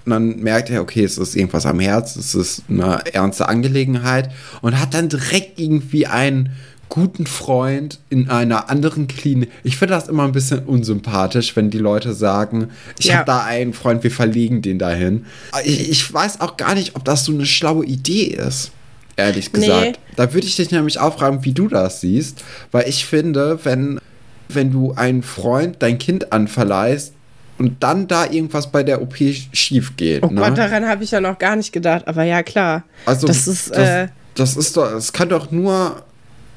[0.05, 4.31] Und dann merkt er, okay, es ist irgendwas am Herz, es ist eine ernste Angelegenheit
[4.61, 6.51] und hat dann direkt irgendwie einen
[6.89, 9.51] guten Freund in einer anderen Klinik.
[9.63, 13.17] Ich finde das immer ein bisschen unsympathisch, wenn die Leute sagen, ich ja.
[13.17, 15.27] habe da einen Freund, wir verlegen den dahin.
[15.65, 18.73] Ich, ich, weiß auch gar nicht, ob das so eine schlaue Idee ist.
[19.17, 19.83] Ehrlich gesagt.
[19.83, 20.15] Nee.
[20.17, 22.45] Da würde ich dich nämlich auch fragen, wie du das siehst.
[22.71, 24.01] Weil ich finde, wenn,
[24.49, 27.15] wenn du einen Freund dein Kind anverleihst,
[27.59, 29.17] und dann da irgendwas bei der OP
[29.53, 30.23] schief geht.
[30.23, 30.41] Oh ne?
[30.41, 32.85] Gott, daran habe ich ja noch gar nicht gedacht, aber ja, klar.
[33.05, 36.05] Also, das ist, das, äh, das ist doch, es kann doch nur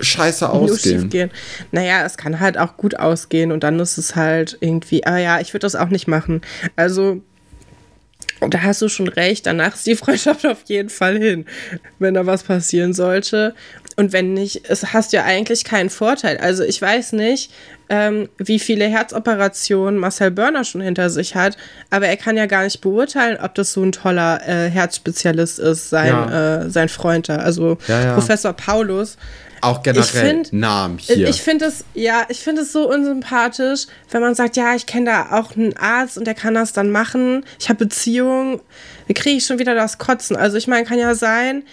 [0.01, 1.09] scheiße ausgehen.
[1.09, 1.31] Gehen.
[1.71, 5.39] Naja, es kann halt auch gut ausgehen und dann ist es halt irgendwie, ah ja,
[5.39, 6.41] ich würde das auch nicht machen.
[6.75, 7.21] Also,
[8.49, 11.45] da hast du schon recht, danach ist die Freundschaft auf jeden Fall hin,
[11.99, 13.55] wenn da was passieren sollte.
[13.97, 16.37] Und wenn nicht, es hast du ja eigentlich keinen Vorteil.
[16.37, 17.51] Also ich weiß nicht,
[17.89, 21.57] ähm, wie viele Herzoperationen Marcel Börner schon hinter sich hat,
[21.89, 25.89] aber er kann ja gar nicht beurteilen, ob das so ein toller äh, Herzspezialist ist,
[25.89, 26.61] sein, ja.
[26.61, 28.13] äh, sein Freund da, also ja, ja.
[28.13, 29.17] Professor Paulus.
[29.61, 31.29] Auch generell find, Namen hier.
[31.29, 35.05] Ich finde es, ja, ich finde es so unsympathisch, wenn man sagt, ja, ich kenne
[35.05, 37.45] da auch einen Arzt und der kann das dann machen.
[37.59, 38.59] Ich habe Beziehungen,
[39.07, 40.35] dann kriege ich schon wieder das Kotzen.
[40.35, 41.63] Also ich meine, kann ja sein,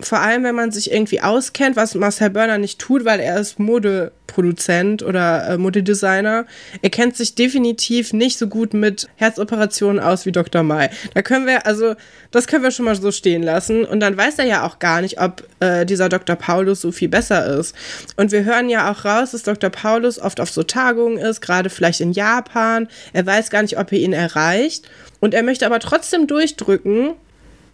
[0.00, 3.58] vor allem wenn man sich irgendwie auskennt, was Marcel Börner nicht tut, weil er ist
[3.58, 6.46] Modeproduzent oder äh, Modedesigner.
[6.82, 10.62] Er kennt sich definitiv nicht so gut mit Herzoperationen aus wie Dr.
[10.62, 10.90] Mai.
[11.14, 11.94] Da können wir, also,
[12.30, 13.84] das können wir schon mal so stehen lassen.
[13.84, 16.36] Und dann weiß er ja auch gar nicht, ob äh, dieser Dr.
[16.36, 17.74] Paulus so viel besser ist.
[18.16, 19.70] Und wir hören ja auch raus, dass Dr.
[19.70, 22.88] Paulus oft auf so Tagungen ist, gerade vielleicht in Japan.
[23.12, 24.88] Er weiß gar nicht, ob er ihn erreicht.
[25.20, 27.14] Und er möchte aber trotzdem durchdrücken,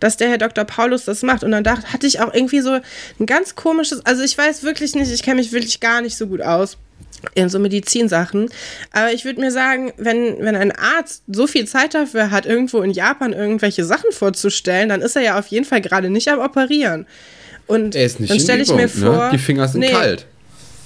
[0.00, 0.64] dass der Herr Dr.
[0.64, 1.44] Paulus das macht.
[1.44, 2.78] Und dann dachte, hatte ich auch irgendwie so
[3.20, 6.26] ein ganz komisches, also ich weiß wirklich nicht, ich kenne mich wirklich gar nicht so
[6.26, 6.76] gut aus
[7.34, 8.50] in so Medizinsachen.
[8.92, 12.82] Aber ich würde mir sagen, wenn, wenn ein Arzt so viel Zeit dafür hat, irgendwo
[12.82, 16.38] in Japan irgendwelche Sachen vorzustellen, dann ist er ja auf jeden Fall gerade nicht am
[16.40, 17.06] Operieren.
[17.66, 18.88] Und er ist nicht dann stelle ich mir ne?
[18.88, 19.24] vor.
[19.24, 19.30] Ne?
[19.32, 20.26] Die Finger sind nee, kalt.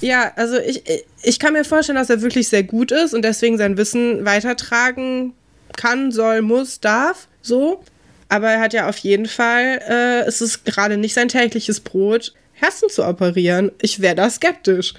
[0.01, 0.83] Ja, also ich,
[1.23, 5.35] ich kann mir vorstellen, dass er wirklich sehr gut ist und deswegen sein Wissen weitertragen
[5.77, 7.27] kann, soll, muss, darf.
[7.43, 7.83] So.
[8.29, 12.35] Aber er hat ja auf jeden Fall, äh, es ist gerade nicht sein tägliches Brot,
[12.53, 13.73] Herzen zu operieren.
[13.81, 14.95] Ich wäre da skeptisch.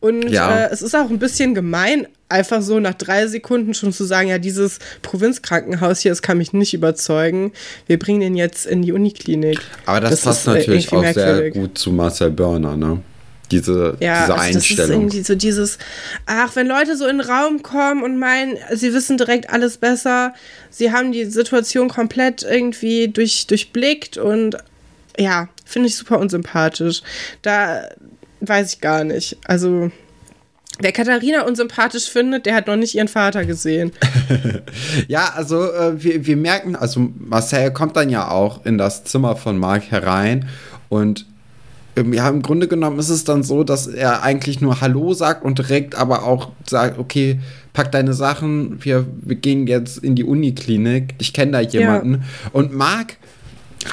[0.00, 0.66] Und ja.
[0.66, 4.28] äh, es ist auch ein bisschen gemein, einfach so nach drei Sekunden schon zu sagen,
[4.28, 7.52] ja, dieses Provinzkrankenhaus hier, das kann mich nicht überzeugen.
[7.86, 9.60] Wir bringen den jetzt in die Uniklinik.
[9.86, 13.00] Aber das, das passt natürlich auch sehr gut zu Marcel Börner, ne?
[13.50, 14.76] Diese, ja, diese also Einstellung.
[14.76, 15.78] Das ist irgendwie so dieses,
[16.26, 20.34] ach, wenn Leute so in den Raum kommen und meinen, sie wissen direkt alles besser,
[20.70, 24.56] sie haben die Situation komplett irgendwie durch, durchblickt und
[25.18, 27.02] ja, finde ich super unsympathisch.
[27.42, 27.88] Da
[28.40, 29.36] weiß ich gar nicht.
[29.46, 29.90] Also,
[30.78, 33.92] Wer Katharina unsympathisch findet, der hat noch nicht ihren Vater gesehen.
[35.08, 39.36] ja, also äh, wir, wir merken, also Marcel kommt dann ja auch in das Zimmer
[39.36, 40.46] von Marc herein
[40.90, 41.24] und
[42.12, 45.58] ja, im Grunde genommen ist es dann so, dass er eigentlich nur Hallo sagt und
[45.58, 47.40] direkt aber auch sagt, okay,
[47.72, 52.12] pack deine Sachen, wir, wir gehen jetzt in die Uniklinik, ich kenne da jemanden.
[52.12, 52.20] Ja.
[52.52, 53.16] Und Marc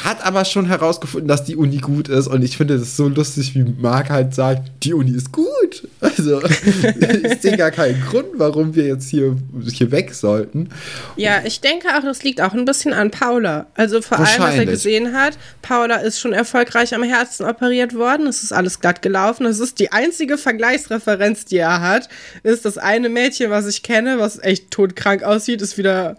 [0.04, 3.56] hat aber schon herausgefunden, dass die Uni gut ist und ich finde es so lustig,
[3.56, 5.88] wie Marc halt sagt, die Uni ist gut.
[6.00, 6.42] Also
[7.24, 9.36] ich sehe gar keinen Grund, warum wir jetzt hier,
[9.72, 10.70] hier weg sollten.
[11.16, 13.68] Ja, ich denke auch, das liegt auch ein bisschen an Paula.
[13.76, 18.28] Also vor allem, was er gesehen hat, Paula ist schon erfolgreich am Herzen operiert worden,
[18.28, 19.46] es ist alles glatt gelaufen.
[19.46, 22.10] Das ist die einzige Vergleichsreferenz, die er hat,
[22.44, 26.18] ist das eine Mädchen, was ich kenne, was echt todkrank aussieht, ist wieder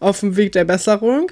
[0.00, 1.30] auf dem Weg der Besserung.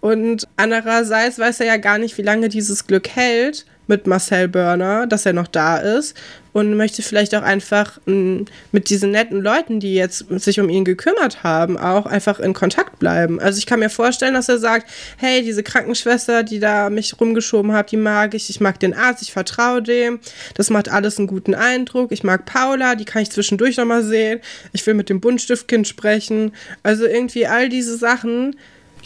[0.00, 5.06] Und andererseits weiß er ja gar nicht, wie lange dieses Glück hält mit Marcel Börner,
[5.06, 6.14] dass er noch da ist.
[6.52, 10.84] Und möchte vielleicht auch einfach m, mit diesen netten Leuten, die jetzt sich um ihn
[10.84, 13.38] gekümmert haben, auch einfach in Kontakt bleiben.
[13.38, 17.72] Also ich kann mir vorstellen, dass er sagt, hey, diese Krankenschwester, die da mich rumgeschoben
[17.72, 20.18] hat, die mag ich, ich mag den Arzt, ich vertraue dem,
[20.54, 24.40] das macht alles einen guten Eindruck, ich mag Paula, die kann ich zwischendurch nochmal sehen,
[24.72, 28.56] ich will mit dem Buntstiftkind sprechen, also irgendwie all diese Sachen,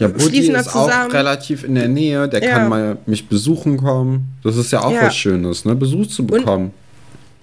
[0.03, 2.51] ja, Buddy ist auch relativ in der Nähe, der ja.
[2.51, 4.35] kann mal mich besuchen kommen.
[4.43, 5.03] Das ist ja auch ja.
[5.03, 5.75] was Schönes, ne?
[5.75, 6.65] Besuch zu bekommen.
[6.65, 6.73] Und,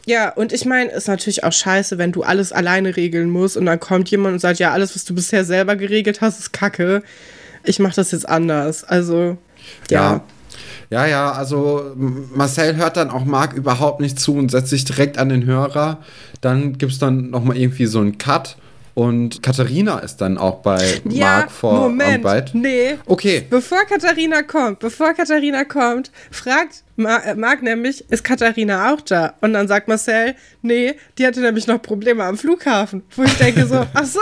[0.06, 3.66] ja, und ich meine, ist natürlich auch scheiße, wenn du alles alleine regeln musst und
[3.66, 7.02] dann kommt jemand und sagt, ja, alles, was du bisher selber geregelt hast, ist Kacke.
[7.64, 8.84] Ich mach das jetzt anders.
[8.84, 9.36] Also,
[9.90, 10.14] ja.
[10.14, 10.24] ja.
[10.90, 11.94] Ja, ja, also
[12.34, 15.98] Marcel hört dann auch Marc überhaupt nicht zu und setzt sich direkt an den Hörer.
[16.40, 18.56] Dann gibt es dann nochmal irgendwie so einen Cut
[18.94, 22.50] und Katharina ist dann auch bei ja, Marc vor Moment, Arbeit.
[22.54, 22.98] Nee.
[23.06, 23.46] Okay.
[23.48, 29.34] Bevor Katharina kommt, bevor Katharina kommt, fragt äh, Marc nämlich, ist Katharina auch da?
[29.40, 33.02] Und dann sagt Marcel, nee, die hatte nämlich noch Probleme am Flughafen.
[33.16, 34.20] Wo ich denke so, ach so,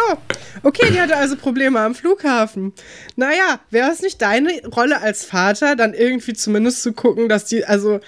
[0.63, 2.73] okay, die hatte also Probleme am Flughafen.
[3.17, 7.65] Naja, wäre es nicht deine Rolle als Vater, dann irgendwie zumindest zu gucken, dass die,
[7.65, 8.01] also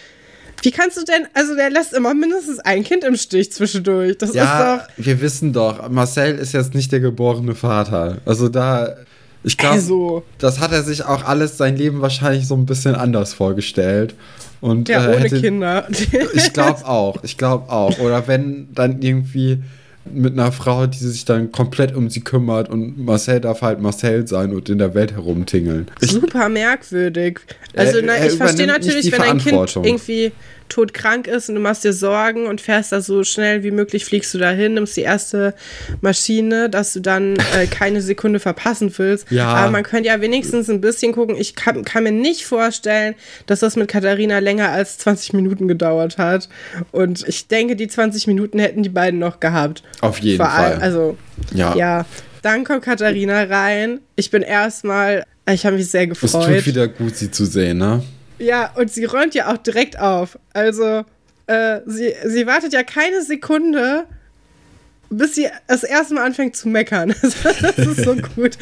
[0.63, 4.19] wie kannst du denn, also der lässt immer mindestens ein Kind im Stich zwischendurch.
[4.19, 5.05] Das ja, ist doch.
[5.05, 8.19] Wir wissen doch, Marcel ist jetzt nicht der geborene Vater.
[8.25, 8.97] Also da,
[9.43, 10.23] ich glaube, also.
[10.39, 14.15] das hat er sich auch alles sein Leben wahrscheinlich so ein bisschen anders vorgestellt.
[14.61, 15.89] Und, ja, äh, ohne hätte, Kinder.
[16.35, 17.99] ich glaube auch, ich glaube auch.
[17.99, 19.63] Oder wenn dann irgendwie
[20.05, 24.27] mit einer Frau, die sich dann komplett um sie kümmert und Marcel darf halt Marcel
[24.27, 25.89] sein und in der Welt herumtingeln.
[26.01, 27.41] Super merkwürdig.
[27.77, 30.33] Also, Er- na, ich verstehe natürlich, wenn ein Kind irgendwie
[30.71, 34.33] todkrank ist und du machst dir Sorgen und fährst da so schnell wie möglich, fliegst
[34.33, 35.55] du dahin, nimmst die erste
[36.01, 39.31] Maschine, dass du dann äh, keine Sekunde verpassen willst.
[39.31, 39.49] Ja.
[39.49, 41.37] Aber man könnte ja wenigstens ein bisschen gucken.
[41.37, 43.15] Ich kann, kann mir nicht vorstellen,
[43.47, 46.49] dass das mit Katharina länger als 20 Minuten gedauert hat.
[46.93, 49.83] Und ich denke, die 20 Minuten hätten die beiden noch gehabt.
[50.01, 50.75] Auf jeden Vor Fall.
[50.81, 51.19] Also,
[51.53, 51.75] ja.
[51.77, 52.07] ja.
[52.43, 54.01] Dann kommt Katharina rein.
[54.17, 56.47] Ich bin erstmal, ich habe mich sehr Es gefreut.
[56.47, 58.03] tut wieder gut, sie zu sehen, ne?
[58.41, 60.39] Ja, und sie räumt ja auch direkt auf.
[60.55, 61.05] Also,
[61.47, 64.07] äh, sie, sie wartet ja keine Sekunde,
[65.11, 67.15] bis sie das erste Mal anfängt zu meckern.
[67.23, 68.57] das ist so gut.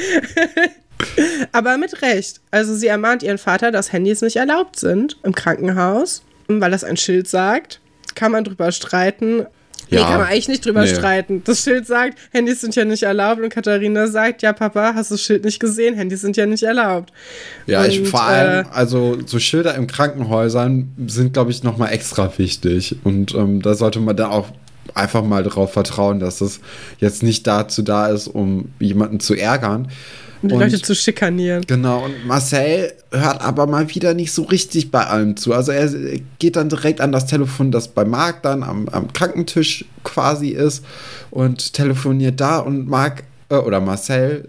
[1.52, 2.40] Aber mit Recht.
[2.50, 6.96] Also, sie ermahnt ihren Vater, dass Handys nicht erlaubt sind im Krankenhaus, weil das ein
[6.96, 7.80] Schild sagt.
[8.16, 9.46] Kann man drüber streiten.
[9.90, 10.04] Nee, Ja.
[10.08, 10.94] kann man eigentlich nicht drüber Nee.
[10.94, 11.42] streiten.
[11.44, 15.14] Das Schild sagt, Handys sind ja nicht erlaubt und Katharina sagt, ja Papa, hast du
[15.14, 15.94] das Schild nicht gesehen?
[15.94, 17.12] Handys sind ja nicht erlaubt.
[17.66, 21.92] Ja, ich Und, vor allem, äh, also so Schilder im Krankenhäusern sind, glaube ich, nochmal
[21.92, 22.96] extra wichtig.
[23.04, 24.48] Und ähm, da sollte man dann auch
[24.94, 26.60] einfach mal darauf vertrauen, dass es
[26.98, 29.88] jetzt nicht dazu da ist, um jemanden zu ärgern.
[30.42, 31.64] Um die Und- Leute zu schikanieren.
[31.66, 35.52] Genau, und Marcel hört aber mal wieder nicht so richtig bei allem zu.
[35.52, 35.90] Also er
[36.38, 40.84] geht dann direkt an das Telefon, das bei Marc dann am, am Krankentisch quasi ist
[41.30, 44.48] und telefoniert da und Marc äh, oder Marcel,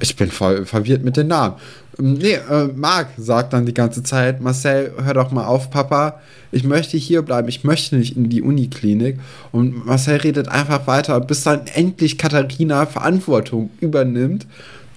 [0.00, 1.54] ich bin voll verwirrt mit den Namen.
[1.98, 6.20] Ähm, Nee, äh, Marc sagt dann die ganze Zeit, Marcel, hör doch mal auf, Papa,
[6.52, 9.18] ich möchte hier bleiben, ich möchte nicht in die Uniklinik.
[9.50, 14.46] Und Marcel redet einfach weiter, bis dann endlich Katharina Verantwortung übernimmt,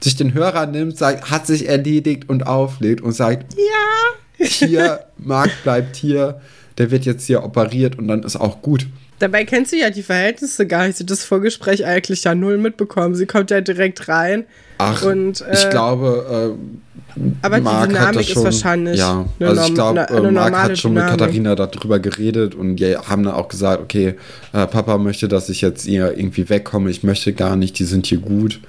[0.03, 4.45] sich den Hörer nimmt, sagt, hat sich erledigt und auflegt und sagt, Ja.
[4.45, 6.41] hier, Marc bleibt hier,
[6.77, 8.87] der wird jetzt hier operiert und dann ist auch gut.
[9.19, 10.97] Dabei kennst du ja die Verhältnisse gar nicht.
[10.97, 13.13] Sie hat das Vorgespräch eigentlich ja null mitbekommen.
[13.13, 14.45] Sie kommt ja direkt rein.
[14.79, 18.97] Ach, Und, ich äh, glaube, äh, aber die Marc hat Dynamik das ist schon, wahrscheinlich
[18.97, 21.19] Ja, also ich glaube, äh, Marc hat schon mit Dynamik.
[21.19, 24.15] Katharina darüber geredet und die haben dann auch gesagt, okay,
[24.53, 26.89] äh, Papa möchte, dass ich jetzt hier irgendwie wegkomme.
[26.89, 28.59] Ich möchte gar nicht, die sind hier gut.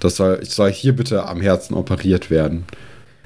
[0.00, 2.64] Das soll, ich soll hier bitte am Herzen operiert werden.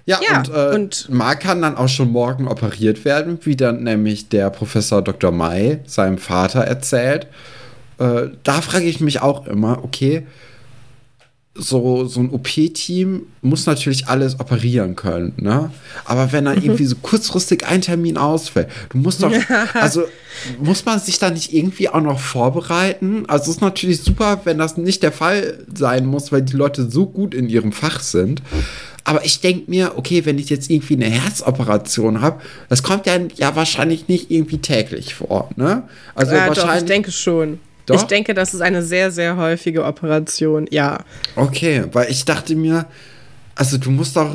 [0.05, 3.85] Ja, Ja, und, äh, und- Marc kann dann auch schon morgen operiert werden, wie dann
[3.85, 5.31] nämlich der Professor Dr.
[5.31, 7.27] May seinem Vater erzählt.
[7.99, 10.27] Äh, da frage ich mich auch immer, okay,
[11.55, 15.71] so, so ein OP-Team muss natürlich alles operieren können, ne?
[16.07, 19.33] Aber wenn dann irgendwie so kurzfristig ein Termin ausfällt, du musst doch,
[19.75, 20.05] also
[20.59, 23.25] muss man sich da nicht irgendwie auch noch vorbereiten?
[23.29, 26.91] Also es ist natürlich super, wenn das nicht der Fall sein muss, weil die Leute
[26.91, 28.41] so gut in ihrem Fach sind.
[29.05, 33.19] Aber ich denke mir, okay, wenn ich jetzt irgendwie eine Herzoperation habe, das kommt ja,
[33.35, 35.83] ja wahrscheinlich nicht irgendwie täglich vor, ne?
[36.15, 36.85] Also ja, doch, ich wahrscheinlich.
[36.87, 37.59] denke schon.
[37.87, 37.97] Doch?
[37.97, 40.66] Ich denke, das ist eine sehr, sehr häufige Operation.
[40.71, 41.01] Ja.
[41.37, 42.87] Okay, weil ich dachte mir,
[43.55, 44.35] also du musst doch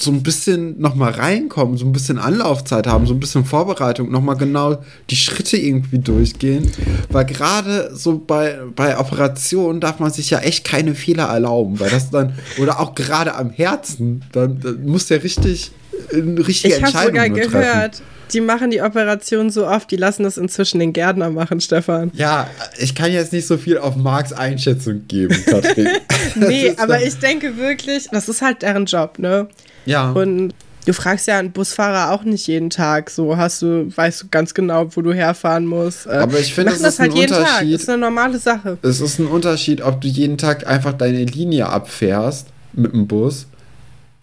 [0.00, 4.10] so ein bisschen noch mal reinkommen, so ein bisschen Anlaufzeit haben, so ein bisschen Vorbereitung,
[4.10, 4.78] noch mal genau
[5.10, 6.70] die Schritte irgendwie durchgehen,
[7.10, 11.90] weil gerade so bei, bei Operationen darf man sich ja echt keine Fehler erlauben, weil
[11.90, 15.72] das dann, oder auch gerade am Herzen, dann, dann muss der richtig,
[16.12, 17.50] eine richtige Ich habe Entscheidung sogar treffen.
[17.52, 18.02] gehört,
[18.32, 22.10] die machen die Operation so oft, die lassen das inzwischen den Gärtner machen, Stefan.
[22.14, 25.88] Ja, ich kann jetzt nicht so viel auf Marks Einschätzung geben, Katrin.
[26.36, 29.48] Nee, ist aber dann- ich denke wirklich, das ist halt deren Job, ne?
[29.84, 30.12] Ja.
[30.12, 30.54] Und
[30.86, 34.54] du fragst ja einen Busfahrer auch nicht jeden Tag, so hast du, weißt du ganz
[34.54, 36.06] genau, wo du herfahren musst.
[36.06, 37.40] Äh, Aber ich finde, die machen das ist ein jeden Tag.
[37.40, 37.74] Unterschied.
[37.74, 38.78] Das ist eine normale Sache.
[38.82, 43.46] Es ist ein Unterschied, ob du jeden Tag einfach deine Linie abfährst mit dem Bus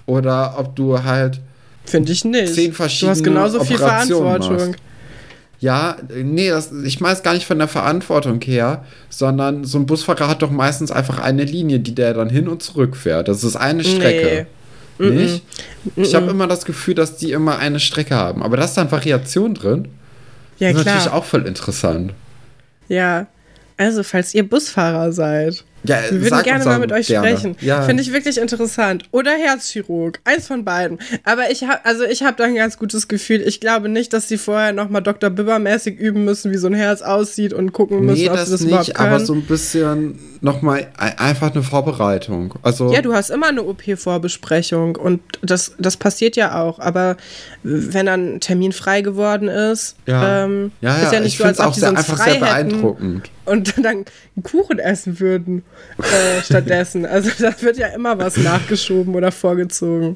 [0.06, 1.40] oder ob du halt
[1.90, 2.54] Finde ich nicht.
[2.54, 4.68] Zehn du verschiedene hast genauso viel Operationen Verantwortung.
[4.70, 4.82] machst.
[5.60, 9.86] ja, nee, das, ich meine es gar nicht von der Verantwortung her, sondern so ein
[9.86, 13.28] Busfahrer hat doch meistens einfach eine Linie, die der dann hin und zurück fährt.
[13.28, 14.48] Das ist eine Strecke.
[15.00, 15.44] Nicht?
[15.96, 18.44] Ich habe immer das Gefühl, dass die immer eine Strecke haben.
[18.44, 19.88] Aber da ist dann Variation drin.
[20.60, 20.96] Ja, das ist klar.
[20.96, 22.14] natürlich auch voll interessant.
[22.90, 23.28] Ja.
[23.78, 27.28] Also, falls ihr Busfahrer seid, Ja, wir würden gerne mal mit euch gerne.
[27.30, 27.56] sprechen.
[27.62, 27.84] Ja.
[27.84, 29.04] Finde ich wirklich interessant.
[29.12, 30.20] Oder Herzchirurg.
[30.26, 31.00] Eins von beiden.
[31.24, 33.42] Aber ich habe, also ich habe da ein ganz gutes Gefühl.
[33.42, 35.30] Ich glaube nicht, dass sie vorher nochmal Dr.
[35.30, 38.52] Bibber-mäßig üben müssen, wie so ein Herz aussieht und gucken müssen, Nee, ob das, sie
[38.52, 39.14] das überhaupt nicht, können.
[39.14, 42.56] aber so ein bisschen nochmal einfach eine Vorbereitung.
[42.62, 46.80] Also, Ja, du hast immer eine OP-Vorbesprechung und das, das passiert ja auch.
[46.80, 47.18] Aber
[47.64, 51.44] wenn dann ein Termin frei geworden ist, ja, ähm, ja, ist ja, nicht ich so,
[51.46, 53.30] als ob auch die sehr, sonst einfach frei sehr hätten beeindruckend.
[53.46, 55.64] Und dann einen Kuchen essen würden
[56.00, 57.06] äh, stattdessen.
[57.06, 60.16] Also da wird ja immer was nachgeschoben oder vorgezogen.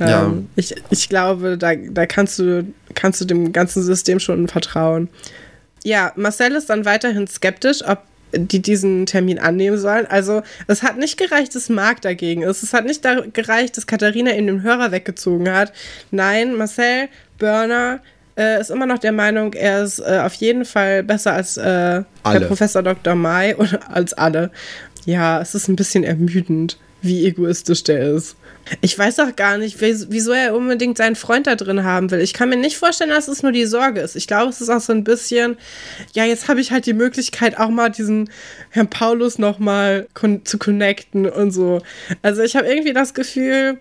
[0.00, 0.32] Ähm, Ja.
[0.56, 5.08] ich, ich glaube, da, da kannst, du, kannst du dem ganzen System schon vertrauen.
[5.84, 7.98] Ja, Marcel ist dann weiterhin skeptisch, ob
[8.34, 10.06] die diesen Termin annehmen sollen.
[10.06, 12.62] Also es hat nicht gereicht, dass Marc dagegen ist.
[12.62, 13.02] Es hat nicht
[13.34, 15.72] gereicht, dass Katharina ihm den Hörer weggezogen hat.
[16.10, 18.00] Nein, Marcel Börner
[18.36, 22.02] äh, ist immer noch der Meinung, er ist äh, auf jeden Fall besser als äh,
[22.24, 23.14] der Professor Dr.
[23.14, 24.50] Mai oder als alle.
[25.04, 28.36] Ja, es ist ein bisschen ermüdend, wie egoistisch der ist.
[28.80, 32.20] Ich weiß auch gar nicht, wieso er unbedingt seinen Freund da drin haben will.
[32.20, 34.14] Ich kann mir nicht vorstellen, dass es nur die Sorge ist.
[34.14, 35.56] Ich glaube, es ist auch so ein bisschen,
[36.14, 38.30] ja, jetzt habe ich halt die Möglichkeit, auch mal diesen
[38.70, 41.82] Herrn Paulus nochmal kon zu connecten und so.
[42.22, 43.78] Also ich habe irgendwie das Gefühl,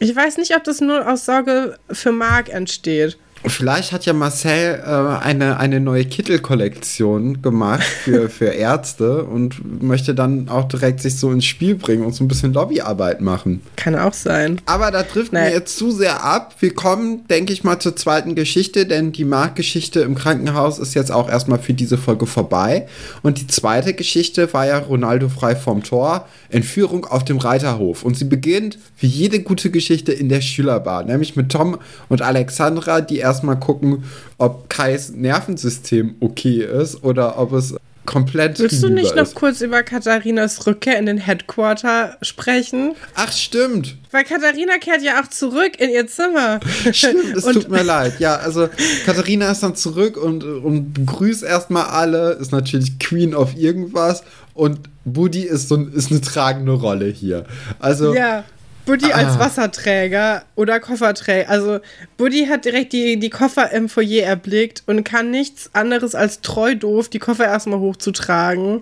[0.00, 3.18] ich weiß nicht, ob das nur aus Sorge für Marc entsteht.
[3.46, 10.14] Vielleicht hat ja Marcel äh, eine, eine neue Kittelkollektion gemacht für, für Ärzte und möchte
[10.14, 13.62] dann auch direkt sich so ins Spiel bringen und so ein bisschen Lobbyarbeit machen.
[13.76, 14.60] Kann auch sein.
[14.66, 16.56] Aber da trifft mir jetzt zu sehr ab.
[16.58, 21.12] Wir kommen, denke ich mal, zur zweiten Geschichte, denn die Marktgeschichte im Krankenhaus ist jetzt
[21.12, 22.88] auch erstmal für diese Folge vorbei.
[23.22, 28.04] Und die zweite Geschichte war ja Ronaldo frei vom Tor, Entführung auf dem Reiterhof.
[28.04, 33.00] Und sie beginnt, wie jede gute Geschichte, in der Schülerbar, nämlich mit Tom und Alexandra,
[33.00, 34.04] die erstmal gucken,
[34.38, 37.74] ob Kais Nervensystem okay ist oder ob es
[38.08, 38.58] komplett.
[38.58, 42.94] Willst du nicht noch kurz über Katharinas Rückkehr in den Headquarter sprechen?
[43.14, 43.96] Ach, stimmt.
[44.10, 46.58] Weil Katharina kehrt ja auch zurück in ihr Zimmer.
[46.90, 48.18] Stimmt, es tut mir leid.
[48.18, 48.70] Ja, also
[49.04, 54.22] Katharina ist dann zurück und, und begrüßt erstmal alle, ist natürlich Queen of irgendwas
[54.54, 57.44] und Buddy ist so ist eine tragende Rolle hier.
[57.78, 58.14] Also.
[58.14, 58.44] Ja.
[58.88, 59.16] Buddy ah.
[59.16, 61.50] als Wasserträger oder Kofferträger.
[61.50, 61.80] Also
[62.16, 66.74] Buddy hat direkt die, die Koffer im Foyer erblickt und kann nichts anderes als treu
[66.74, 68.80] doof die Koffer erstmal hochzutragen.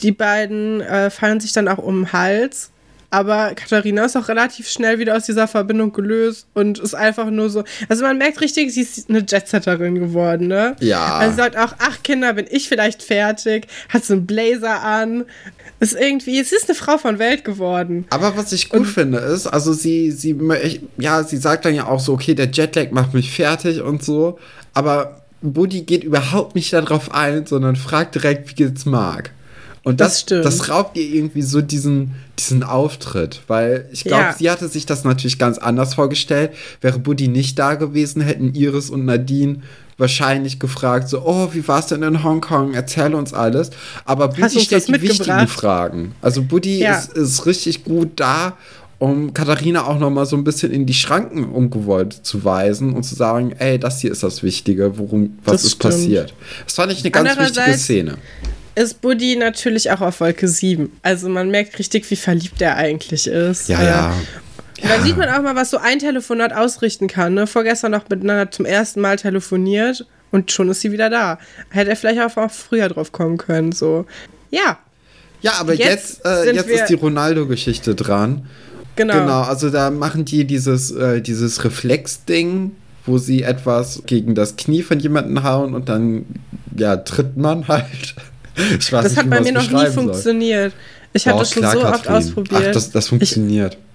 [0.00, 2.70] Die beiden äh, fallen sich dann auch um den Hals.
[3.10, 7.48] Aber Katharina ist auch relativ schnell wieder aus dieser Verbindung gelöst und ist einfach nur
[7.48, 7.64] so.
[7.88, 10.76] Also man merkt richtig, sie ist eine Jetsetterin geworden, ne?
[10.80, 11.16] Ja.
[11.16, 13.66] Also sie sagt auch, ach Kinder, bin ich vielleicht fertig?
[13.88, 15.24] Hat so einen Blazer an.
[15.80, 18.06] Ist irgendwie, es ist eine Frau von Welt geworden.
[18.10, 20.36] Aber was ich gut und, finde, ist, also sie, sie,
[20.98, 24.38] ja, sie sagt dann ja auch so, okay, der Jetlag macht mich fertig und so.
[24.74, 29.30] Aber Buddy geht überhaupt nicht darauf ein, sondern fragt direkt, wie geht's Mark?
[29.84, 34.32] Und das, das, das, raubt ihr irgendwie so diesen, diesen Auftritt, weil ich glaube, ja.
[34.34, 36.50] sie hatte sich das natürlich ganz anders vorgestellt.
[36.80, 39.62] Wäre Buddy nicht da gewesen, hätten Iris und Nadine
[39.98, 42.74] wahrscheinlich gefragt, so, oh, wie war es denn in Hongkong?
[42.74, 43.70] Erzähl uns alles.
[44.04, 46.14] Aber Buddy stellt die wichtigen Fragen.
[46.22, 46.96] Also Buddy ja.
[46.96, 48.56] ist, ist richtig gut da
[49.00, 53.04] um Katharina auch noch mal so ein bisschen in die Schranken umgewollt zu weisen und
[53.04, 55.94] zu sagen, ey, das hier ist das Wichtige, worum was das ist stimmt.
[55.94, 56.34] passiert.
[56.64, 58.18] Das fand ich eine ganz wichtige Szene
[58.78, 60.92] ist Buddy natürlich auch auf Wolke 7.
[61.02, 63.68] Also man merkt richtig, wie verliebt er eigentlich ist.
[63.68, 64.14] Ja, ja.
[64.82, 64.96] Ja.
[64.96, 67.34] Da sieht man auch mal, was so ein Telefonat ausrichten kann.
[67.34, 67.46] Ne?
[67.46, 71.38] Vorgestern noch miteinander zum ersten Mal telefoniert und schon ist sie wieder da.
[71.70, 73.72] Hätte er vielleicht auch, früher drauf kommen können.
[73.72, 74.06] So.
[74.50, 74.78] Ja.
[75.40, 78.46] Ja, aber jetzt, jetzt, äh, jetzt ist die Ronaldo-Geschichte dran.
[78.96, 79.14] Genau.
[79.14, 82.72] Genau, also da machen die dieses, äh, dieses Reflex-Ding,
[83.06, 86.26] wo sie etwas gegen das Knie von jemandem hauen und dann,
[86.76, 88.14] ja, tritt man halt.
[88.80, 90.72] Ich weiß das nicht, hat bei mir noch nie funktioniert.
[91.12, 91.94] Ich habe das schon klar, so Katrin.
[91.94, 92.64] oft ausprobiert.
[92.68, 93.74] Ach, das, das funktioniert.
[93.74, 93.87] Ich,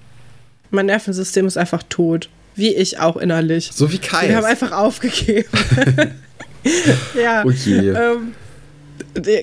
[0.73, 2.29] mein Nervensystem ist einfach tot.
[2.55, 3.71] Wie ich auch innerlich.
[3.73, 4.27] So wie Kai.
[4.27, 5.49] Wir haben einfach aufgegeben.
[7.21, 7.43] ja.
[7.45, 7.89] Okay.
[7.89, 8.35] Ähm,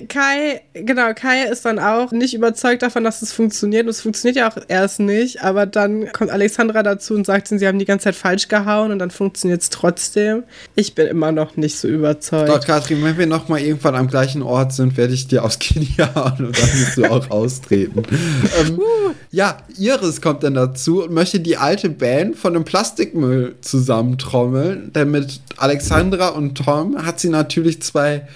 [0.09, 3.85] Kai, genau, Kai ist dann auch nicht überzeugt davon, dass es funktioniert.
[3.85, 7.67] Und es funktioniert ja auch erst nicht, aber dann kommt Alexandra dazu und sagt, sie
[7.67, 10.43] haben die ganze Zeit falsch gehauen und dann funktioniert es trotzdem.
[10.75, 12.49] Ich bin immer noch nicht so überzeugt.
[12.49, 15.95] Doch, Katrin, wenn wir nochmal irgendwann am gleichen Ort sind, werde ich dir aufs Knie
[16.15, 18.03] hauen und dann musst du auch austreten.
[18.59, 18.81] ähm,
[19.31, 25.11] ja, Iris kommt dann dazu und möchte die alte Band von dem Plastikmüll zusammentrommeln, denn
[25.11, 28.27] mit Alexandra und Tom hat sie natürlich zwei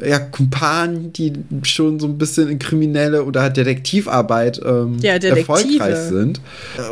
[0.00, 1.32] ja, Kumpanen, die
[1.64, 6.40] schon so ein bisschen in kriminelle oder Detektivarbeit ähm, ja, erfolgreich sind.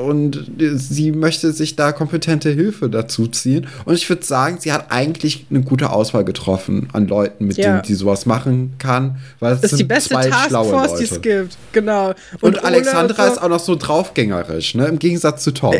[0.04, 3.66] Und sie möchte sich da kompetente Hilfe dazu ziehen.
[3.84, 7.72] Und ich würde sagen, sie hat eigentlich eine gute Auswahl getroffen an Leuten, mit ja.
[7.72, 9.16] denen sie sowas machen kann.
[9.38, 11.56] Weil es das ist die beste Taskforce, die es gibt.
[11.72, 12.08] Genau.
[12.40, 14.86] Und, und Alexandra ist auch noch so draufgängerisch, ne?
[14.86, 15.74] Im Gegensatz zu Tom.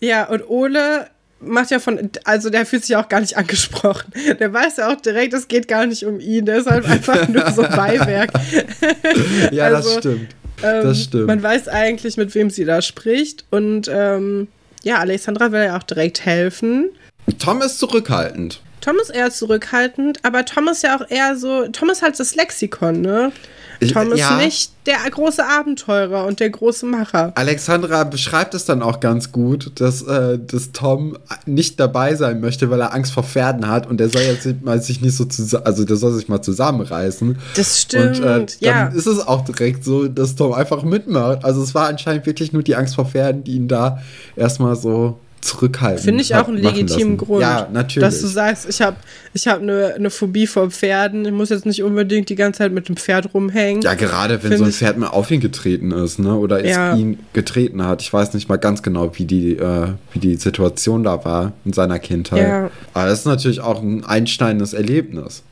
[0.00, 1.08] Ja, und Ole
[1.40, 4.12] macht ja von, also der fühlt sich auch gar nicht angesprochen.
[4.38, 6.44] Der weiß ja auch direkt, es geht gar nicht um ihn.
[6.46, 8.30] Der ist halt einfach nur so Beiwerk.
[9.50, 10.34] ja, also, das stimmt.
[10.62, 11.26] Ähm, das stimmt.
[11.26, 13.44] Man weiß eigentlich, mit wem sie da spricht.
[13.50, 14.48] Und ähm,
[14.82, 16.90] ja, Alexandra will ja auch direkt helfen.
[17.38, 18.60] Tom ist zurückhaltend.
[18.80, 22.36] Tom ist eher zurückhaltend, aber Tom ist ja auch eher so, Tom ist halt das
[22.36, 23.32] Lexikon, ne?
[23.80, 24.36] Ich- Tom ist ja.
[24.36, 27.32] nicht der große Abenteurer und der große Macher.
[27.34, 32.70] Alexandra beschreibt es dann auch ganz gut, dass, äh, dass Tom nicht dabei sein möchte,
[32.70, 35.64] weil er Angst vor Pferden hat und der soll jetzt mal sich nicht so zusammen,
[35.66, 37.38] also der soll sich mal zusammenreißen.
[37.54, 38.86] Das stimmt, Und äh, dann ja.
[38.88, 41.44] ist es auch direkt so, dass Tom einfach mitmacht.
[41.44, 43.98] Also es war anscheinend wirklich nur die Angst vor Pferden, die ihn da
[44.36, 46.04] erstmal so zurückhalten.
[46.04, 47.16] Finde ich auch einen legitimen lassen.
[47.16, 47.42] Grund.
[47.42, 48.06] Ja, natürlich.
[48.06, 48.96] Dass du sagst, ich habe
[49.32, 51.24] ich hab eine ne Phobie vor Pferden.
[51.24, 53.82] Ich muss jetzt nicht unbedingt die ganze Zeit mit dem Pferd rumhängen.
[53.82, 56.34] Ja, gerade wenn Finde so ein Pferd mal auf ihn getreten ist, ne?
[56.34, 56.94] Oder es Ja.
[56.94, 58.02] ihn getreten hat.
[58.02, 61.72] Ich weiß nicht mal ganz genau, wie die, äh, wie die Situation da war in
[61.72, 62.42] seiner Kindheit.
[62.42, 62.70] Ja.
[62.94, 65.42] Aber das ist natürlich auch ein einschneidendes Erlebnis.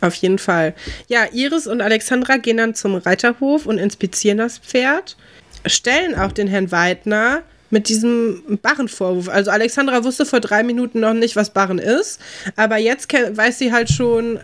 [0.00, 0.74] Auf jeden Fall.
[1.06, 5.16] Ja, Iris und Alexandra gehen dann zum Reiterhof und inspizieren das Pferd.
[5.64, 7.42] Stellen auch den Herrn Weidner
[7.72, 9.28] mit diesem Barrenvorwurf.
[9.28, 12.20] Also Alexandra wusste vor drei Minuten noch nicht, was Barren ist,
[12.54, 14.38] aber jetzt weiß sie halt schon,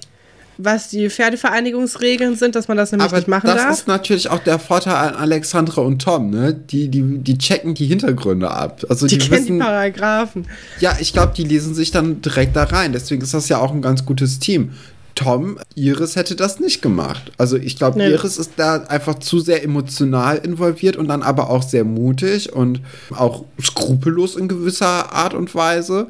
[0.57, 3.71] was die Pferdevereinigungsregeln sind, dass man das nämlich Aber nicht machen das darf.
[3.71, 6.53] ist natürlich auch der Vorteil an Alexandra und Tom, ne?
[6.53, 8.85] Die, die, die checken die Hintergründe ab.
[8.89, 10.47] Also die, die, kennen die wissen, Paragraphen.
[10.81, 12.93] ja, ich glaube, die lesen sich dann direkt da rein.
[12.93, 14.73] Deswegen ist das ja auch ein ganz gutes Team.
[15.19, 17.33] Tom, Iris hätte das nicht gemacht.
[17.39, 18.11] Also ich glaube, Nee.
[18.11, 22.81] Iris ist da einfach zu sehr emotional involviert und dann aber auch sehr mutig und
[23.11, 26.07] auch skrupellos in gewisser Art und Weise.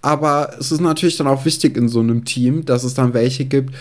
[0.00, 3.46] Aber es ist natürlich dann auch wichtig in so einem Team, dass es dann welche
[3.46, 3.74] gibt,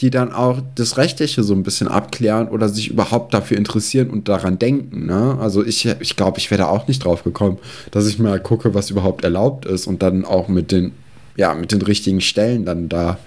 [0.00, 4.28] die dann auch das Rechtliche so ein bisschen abklären oder sich überhaupt dafür interessieren und
[4.28, 5.06] daran denken.
[5.06, 5.36] Ne?
[5.40, 7.58] Also ich, ich glaube, ich wäre da auch nicht drauf gekommen,
[7.90, 10.92] dass ich mal gucke, was überhaupt erlaubt ist und dann auch mit den,
[11.36, 13.18] ja, mit den richtigen Stellen dann da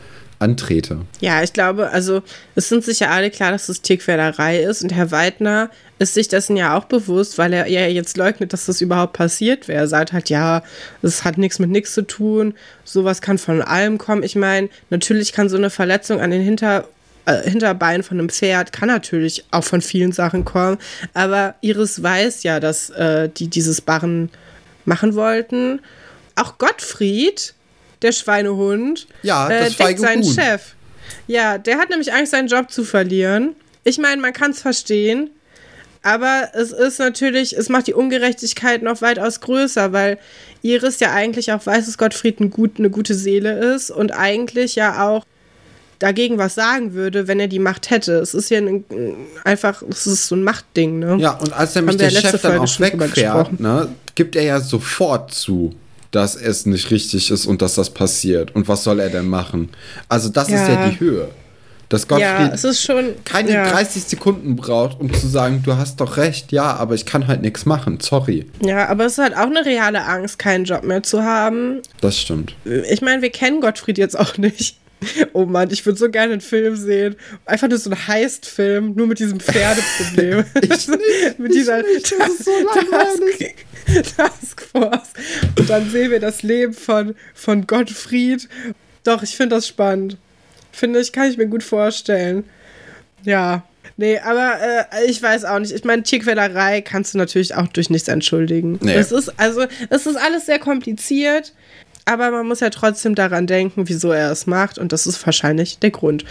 [0.42, 1.02] antrete.
[1.20, 2.22] Ja, ich glaube, also
[2.56, 5.70] es sind sicher alle klar, dass es Tierquälerei ist und Herr Weidner
[6.00, 9.68] ist sich dessen ja auch bewusst, weil er ja jetzt leugnet, dass das überhaupt passiert
[9.68, 9.82] wäre.
[9.82, 10.64] Er sagt halt, ja,
[11.04, 14.24] es hat nichts mit nichts zu tun, sowas kann von allem kommen.
[14.24, 16.88] Ich meine, natürlich kann so eine Verletzung an den Hinter
[17.26, 20.80] äh, Hinterbein von einem Pferd kann natürlich auch von vielen Sachen kommen,
[21.14, 24.30] aber Iris weiß ja, dass äh, die dieses Barren
[24.86, 25.82] machen wollten.
[26.36, 27.54] Auch Gottfried,
[28.02, 30.34] der Schweinehund, Ja, äh, deckt seinen Huhn.
[30.34, 30.74] Chef.
[31.28, 33.56] Ja, der hat nämlich Angst, seinen Job zu verlieren.
[33.84, 35.30] Ich meine, man kann es verstehen,
[36.04, 40.18] aber es ist natürlich, es macht die Ungerechtigkeit noch weitaus größer, weil
[40.62, 44.76] Iris ja eigentlich auch weiß, dass Gottfried ein gut, eine gute Seele ist und eigentlich
[44.76, 45.26] ja auch
[46.00, 48.14] dagegen was sagen würde, wenn er die Macht hätte.
[48.14, 48.84] Es ist ja ein,
[49.44, 51.18] einfach, es ist so ein Machtding, ne?
[51.20, 54.44] Ja, und als nämlich der Chef dann Folge auch schon drüber wegfährt, ne, gibt er
[54.44, 55.76] ja sofort zu,
[56.12, 58.54] dass es nicht richtig ist und dass das passiert.
[58.56, 59.70] Und was soll er denn machen?
[60.10, 60.90] Also das ist ja Ja.
[60.90, 61.30] die Höhe.
[61.90, 63.16] Dass ja, Gottfried es ist schon.
[63.26, 63.70] keine ja.
[63.70, 67.42] 30 Sekunden braucht, um zu sagen, du hast doch recht, ja, aber ich kann halt
[67.42, 68.46] nichts machen, sorry.
[68.64, 71.82] Ja, aber es ist halt auch eine reale Angst, keinen Job mehr zu haben.
[72.00, 72.56] Das stimmt.
[72.90, 74.78] Ich meine, wir kennen Gottfried jetzt auch nicht.
[75.34, 77.16] Oh Mann, ich würde so gerne einen Film sehen.
[77.46, 80.46] Einfach nur so ein Heist-Film, nur mit diesem Pferdeproblem.
[80.62, 83.56] Ich nicht, mit dieser ich nicht, das ist so langweilig.
[83.86, 85.14] Task, Taskforce.
[85.58, 88.48] Und dann sehen wir das Leben von, von Gottfried.
[89.04, 90.18] Doch, ich finde das spannend.
[90.72, 92.46] Finde ich, kann ich mir gut vorstellen.
[93.24, 93.64] Ja.
[93.98, 95.74] Nee, aber äh, ich weiß auch nicht.
[95.74, 98.80] Ich meine, Tierquälerei kannst du natürlich auch durch nichts entschuldigen.
[98.82, 98.94] Nee.
[98.94, 101.54] Es ist, also, es ist alles sehr kompliziert,
[102.06, 104.78] aber man muss ja trotzdem daran denken, wieso er es macht.
[104.78, 106.26] Und das ist wahrscheinlich der Grund.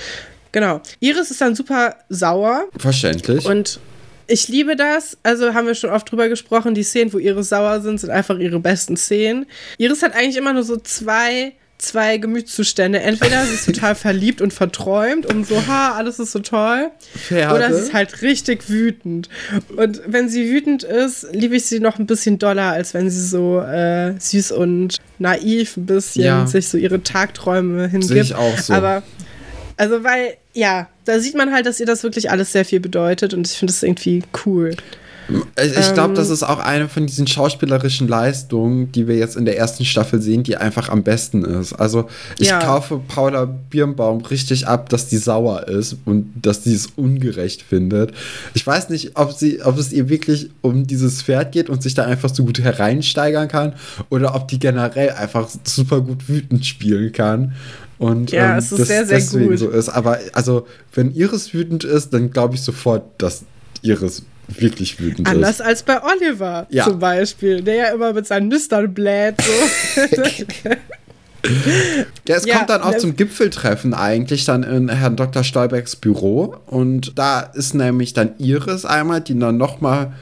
[0.53, 0.81] Genau.
[1.01, 3.47] Iris ist dann super sauer Verständlich.
[3.47, 3.81] und
[4.27, 5.19] ich liebe das.
[5.23, 6.75] Also haben wir schon oft drüber gesprochen.
[6.75, 9.47] Die Szenen, wo Iris sauer sind, sind einfach ihre besten Szenen.
[9.79, 13.01] Iris hat eigentlich immer nur so zwei, zwei Gemütszustände.
[13.01, 16.91] Entweder sie ist total verliebt und verträumt und so, ha, alles ist so toll.
[17.17, 17.55] Pferde.
[17.55, 19.29] Oder sie ist halt richtig wütend.
[19.77, 23.27] Und wenn sie wütend ist, liebe ich sie noch ein bisschen doller, als wenn sie
[23.27, 26.47] so äh, süß und naiv ein bisschen Ja.
[26.47, 28.13] sich so ihre Tagträume hingibt.
[28.13, 28.73] Sehe ich auch so.
[28.73, 29.03] Aber
[29.77, 33.33] also, weil, ja, da sieht man halt, dass ihr das wirklich alles sehr viel bedeutet
[33.33, 34.77] und ich finde es irgendwie cool.
[35.63, 39.45] Ich, glaube, Ähm, das ist auch eine von diesen schauspielerischen Leistungen, die wir jetzt in
[39.45, 41.73] der ersten Staffel sehen, die einfach am besten ist.
[41.75, 42.09] Also
[42.39, 42.59] ich Ja.
[42.61, 48.13] kaufe Paula Birnbaum richtig ab, dass die sauer ist und dass sie es ungerecht findet.
[48.55, 51.95] Ich weiß nicht, ob, sie, ob es ihr wirklich um dieses Pferd geht und sich
[51.95, 53.75] da einfach so gut hereinsteigern kann
[54.09, 57.55] oder ob die generell einfach super gut wütend spielen kann.
[57.99, 59.59] Und Ja, ähm, es ist das sehr, sehr deswegen gut.
[59.59, 59.91] so ist.
[59.91, 63.45] Aber also, wenn Iris wütend ist, dann glaube ich sofort, dass
[63.83, 64.23] Iris
[64.59, 65.35] wirklich wütend ist.
[65.35, 66.85] Anders als bei Oliver Ja.
[66.85, 69.37] zum Beispiel, der ja immer mit seinen Nüstern bläht.
[69.41, 70.23] So.
[72.29, 75.43] Ja, es Ja, kommt dann auch zum Gipfeltreffen eigentlich dann in Herrn Dr.
[75.43, 80.13] Stolbergs Büro und da ist nämlich dann Iris einmal, die dann nochmal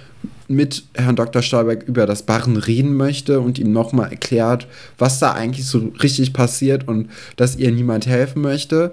[0.46, 1.42] mit Herrn Dr.
[1.42, 4.66] Stolberg über das Barren reden möchte und ihm nochmal erklärt,
[4.96, 8.92] was da eigentlich so richtig passiert und dass ihr niemand helfen möchte.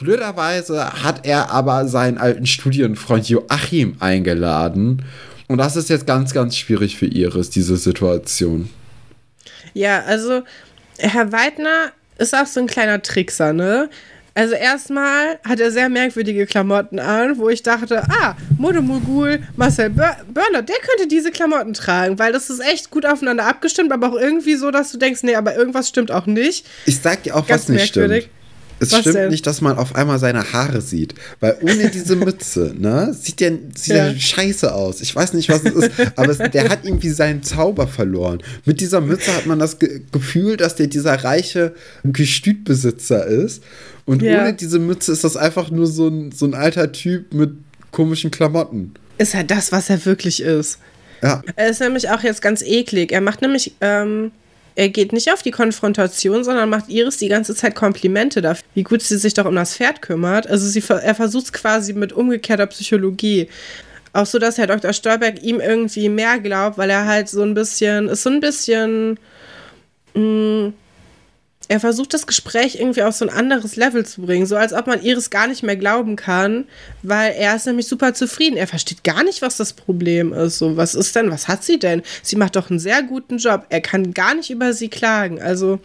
[0.00, 5.04] Blöderweise hat er aber seinen alten Studienfreund Joachim eingeladen.
[5.46, 8.70] Und das ist jetzt ganz, ganz schwierig für Iris, diese Situation.
[9.74, 10.42] Ja, also
[10.98, 13.90] Herr Weidner ist auch so ein kleiner Trickser, ne?
[14.34, 20.62] Also erstmal hat er sehr merkwürdige Klamotten an, wo ich dachte, ah, Modemogul Marcel Börner,
[20.62, 24.54] der könnte diese Klamotten tragen, weil das ist echt gut aufeinander abgestimmt, aber auch irgendwie
[24.54, 26.64] so, dass du denkst, nee, aber irgendwas stimmt auch nicht.
[26.86, 28.24] Ich sag dir auch, Ganz was nicht merkwürdig.
[28.24, 28.39] stimmt.
[28.80, 29.28] Es Was stimmt denn?
[29.28, 31.14] nicht, dass man auf einmal seine Haare sieht.
[31.38, 34.10] Weil ohne diese Mütze, ne, sieht der, sieht ja.
[34.10, 35.02] der scheiße aus.
[35.02, 38.42] Ich weiß nicht, was es ist, aber es, der hat irgendwie seinen Zauber verloren.
[38.64, 41.74] Mit dieser Mütze hat man das Ge Gefühl, dass der dieser reiche
[42.04, 43.62] Gestütbesitzer ist.
[44.06, 44.40] Und ja.
[44.40, 47.52] ohne diese Mütze ist das einfach nur so ein, so ein alter Typ mit
[47.90, 48.94] komischen Klamotten.
[49.18, 50.78] Ist er das, was er wirklich ist?
[51.22, 51.42] Ja.
[51.56, 53.12] Er ist nämlich auch jetzt ganz eklig.
[53.12, 54.32] Er macht nämlich ähm,
[54.74, 58.82] er geht nicht auf die Konfrontation, sondern macht Iris die ganze Zeit Komplimente dafür, wie
[58.82, 60.46] gut sie sich doch um das Pferd kümmert.
[60.46, 63.48] Also sie, er versucht es quasi mit umgekehrter Psychologie.
[64.12, 64.92] Auch so, dass Herr Dr.
[64.92, 69.18] Stolberg ihm irgendwie mehr glaubt, weil er halt so ein bisschen, ist so ein bisschen,
[70.14, 70.74] mh, mm,
[71.70, 74.88] er versucht das Gespräch irgendwie auf so ein anderes Level zu bringen, so als ob
[74.88, 76.64] man Iris gar nicht mehr glauben kann,
[77.04, 78.56] weil er ist nämlich super zufrieden.
[78.56, 80.58] Er versteht gar nicht, was das Problem ist.
[80.58, 82.02] So, was ist denn, was hat sie denn?
[82.24, 83.66] Sie macht doch einen sehr guten Job.
[83.68, 85.40] Er kann gar nicht über sie klagen.
[85.40, 85.78] Also,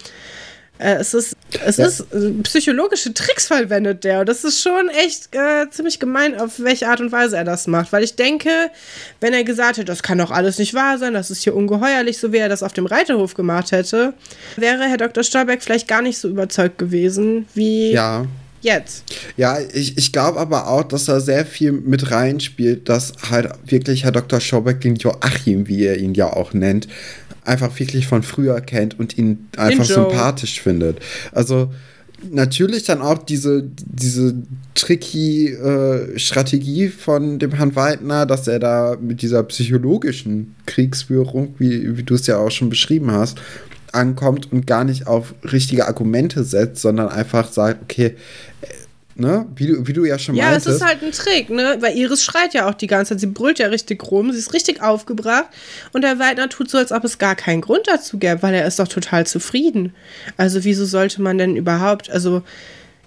[0.78, 1.86] es ist, es ja.
[1.86, 4.21] ist äh, psychologische Tricks verwendet der.
[4.21, 7.67] Und das ist schon echt äh, ziemlich gemein, auf welche Art und Weise er das
[7.67, 7.93] macht.
[7.93, 8.49] Weil ich denke,
[9.21, 12.17] wenn er gesagt hätte, das kann doch alles nicht wahr sein, das ist hier ungeheuerlich,
[12.17, 14.13] so wie er das auf dem Reiterhof gemacht hätte,
[14.57, 15.23] wäre Herr Dr.
[15.23, 18.26] Stolberg vielleicht gar nicht so überzeugt gewesen, wie ja.
[18.61, 19.05] jetzt.
[19.38, 24.03] Ja, ich, ich glaube aber auch, dass er sehr viel mit reinspielt, dass halt wirklich
[24.03, 24.41] Herr Dr.
[24.41, 26.89] Stolberg den Joachim, wie er ihn ja auch nennt,
[27.46, 31.00] einfach wirklich von früher kennt und ihn einfach sympathisch findet.
[31.32, 31.72] Also
[32.32, 34.36] natürlich dann auch diese, diese
[34.74, 41.98] tricky äh, Strategie von dem Herrn Weidner, dass er da mit dieser psychologischen Kriegsführung, wie,
[41.98, 43.39] wie du es ja auch schon beschrieben hast,
[43.91, 48.16] ankommt und gar nicht auf richtige Argumente setzt, sondern einfach sagt, okay,
[49.16, 49.45] ne?
[49.55, 50.68] Wie du, wie du ja schon ja, meintest.
[50.68, 51.78] Ja, es ist halt ein Trick, ne?
[51.80, 53.22] Weil Iris schreit ja auch die ganze Zeit.
[53.22, 54.32] Sie brüllt ja richtig rum.
[54.32, 55.47] Sie ist richtig aufgebracht.
[55.93, 58.68] Und der Weidner tut so, als ob es gar keinen Grund dazu gäbe, weil er
[58.68, 59.93] ist doch total zufrieden.
[60.38, 62.43] Also, wieso sollte man denn überhaupt, also.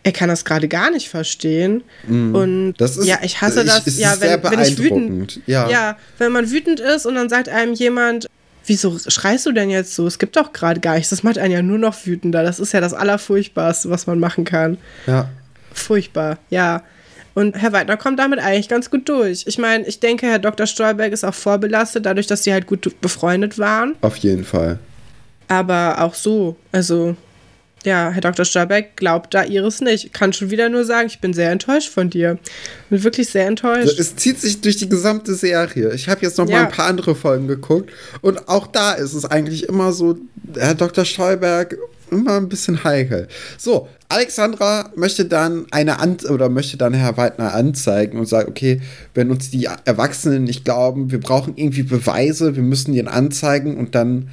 [0.04, 1.82] Er kann das gerade gar nicht verstehen.
[2.06, 2.34] Mm.
[2.34, 3.86] Und das ist, ja, ich hasse das.
[3.86, 5.68] Ich, ja, wenn, wenn ich wütend, ja.
[5.68, 8.28] ja, wenn man wütend ist und dann sagt einem jemand,
[8.64, 10.06] wieso schreist du denn jetzt so?
[10.06, 11.10] Es gibt doch gerade gar nichts.
[11.10, 12.42] Das macht einen ja nur noch wütender.
[12.42, 14.78] Das ist ja das Allerfurchtbarste, was man machen kann.
[15.06, 15.28] Ja.
[15.72, 16.82] Furchtbar, ja.
[17.34, 19.44] Und Herr Weidner kommt damit eigentlich ganz gut durch.
[19.46, 20.66] Ich meine, ich denke, Herr Dr.
[20.66, 23.94] Stolberg ist auch vorbelastet, dadurch, dass sie halt gut befreundet waren.
[24.00, 24.80] Auf jeden Fall.
[25.46, 27.16] Aber auch so, also
[27.84, 28.44] ja, Herr Dr.
[28.44, 30.12] Stolberg glaubt da Iris nicht.
[30.12, 32.38] Kann schon wieder nur sagen, ich bin sehr enttäuscht von dir.
[32.90, 33.98] Bin wirklich sehr enttäuscht.
[33.98, 35.92] Es zieht sich durch die gesamte Serie.
[35.94, 36.56] Ich habe jetzt noch ja.
[36.56, 37.90] mal ein paar andere Folgen geguckt
[38.20, 40.18] und auch da ist es eigentlich immer so,
[40.56, 41.04] Herr Dr.
[41.04, 41.78] Stolberg
[42.10, 43.28] immer ein bisschen heikel.
[43.56, 48.80] So, Alexandra möchte dann eine An oder möchte dann Herr Weidner anzeigen und sagt, okay,
[49.14, 53.94] wenn uns die Erwachsenen nicht glauben, wir brauchen irgendwie Beweise, wir müssen den anzeigen und
[53.94, 54.30] dann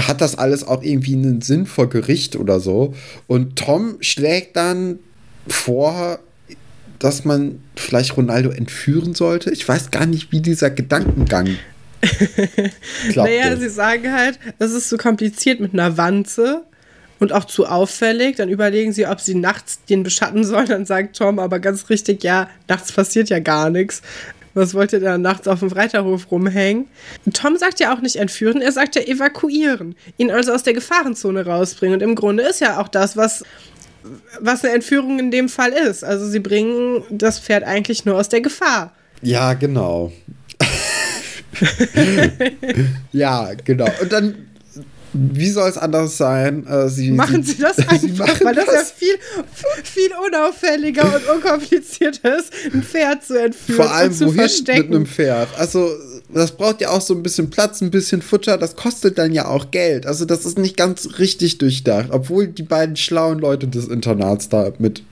[0.00, 2.94] hat das alles auch irgendwie einen Sinn vor Gericht oder so.
[3.26, 4.98] Und Tom schlägt dann
[5.48, 6.18] vor,
[6.98, 9.50] dass man vielleicht Ronaldo entführen sollte.
[9.50, 11.56] Ich weiß gar nicht, wie dieser Gedankengang
[13.14, 16.64] naja, sie sagen halt, es ist zu kompliziert mit einer Wanze
[17.20, 18.36] und auch zu auffällig.
[18.36, 20.66] Dann überlegen sie, ob sie nachts den beschatten sollen.
[20.66, 24.02] Dann sagt Tom aber ganz richtig, ja, nachts passiert ja gar nichts.
[24.54, 26.86] Was wollt ihr da nachts auf dem Reiterhof rumhängen?
[27.32, 29.94] Tom sagt ja auch nicht entführen, er sagt ja evakuieren.
[30.18, 31.94] Ihn also aus der Gefahrenzone rausbringen.
[31.94, 33.44] Und im Grunde ist ja auch das, was,
[34.40, 36.04] was eine Entführung in dem Fall ist.
[36.04, 38.92] Also sie bringen das Pferd eigentlich nur aus der Gefahr.
[39.22, 40.12] Ja, genau.
[43.12, 43.88] ja, genau.
[44.00, 44.34] Und dann
[45.14, 46.66] wie soll es anders sein?
[46.66, 49.14] Äh, sie, machen Sie das einfach, sie weil das, das, ja viel,
[49.84, 54.88] viel unauffälliger und unkomplizierter ist, ein Pferd zu entführen Vor allem und zu wohin verstecken.
[54.88, 55.48] mit einem Pferd?
[55.58, 55.90] Also
[56.32, 59.46] das braucht ja auch so ein bisschen Platz, ein bisschen Futter, das kostet dann ja
[59.46, 60.06] auch Geld.
[60.06, 64.72] Also das ist nicht ganz richtig durchdacht, obwohl die beiden schlauen Leute des Internats da
[64.78, 65.02] mit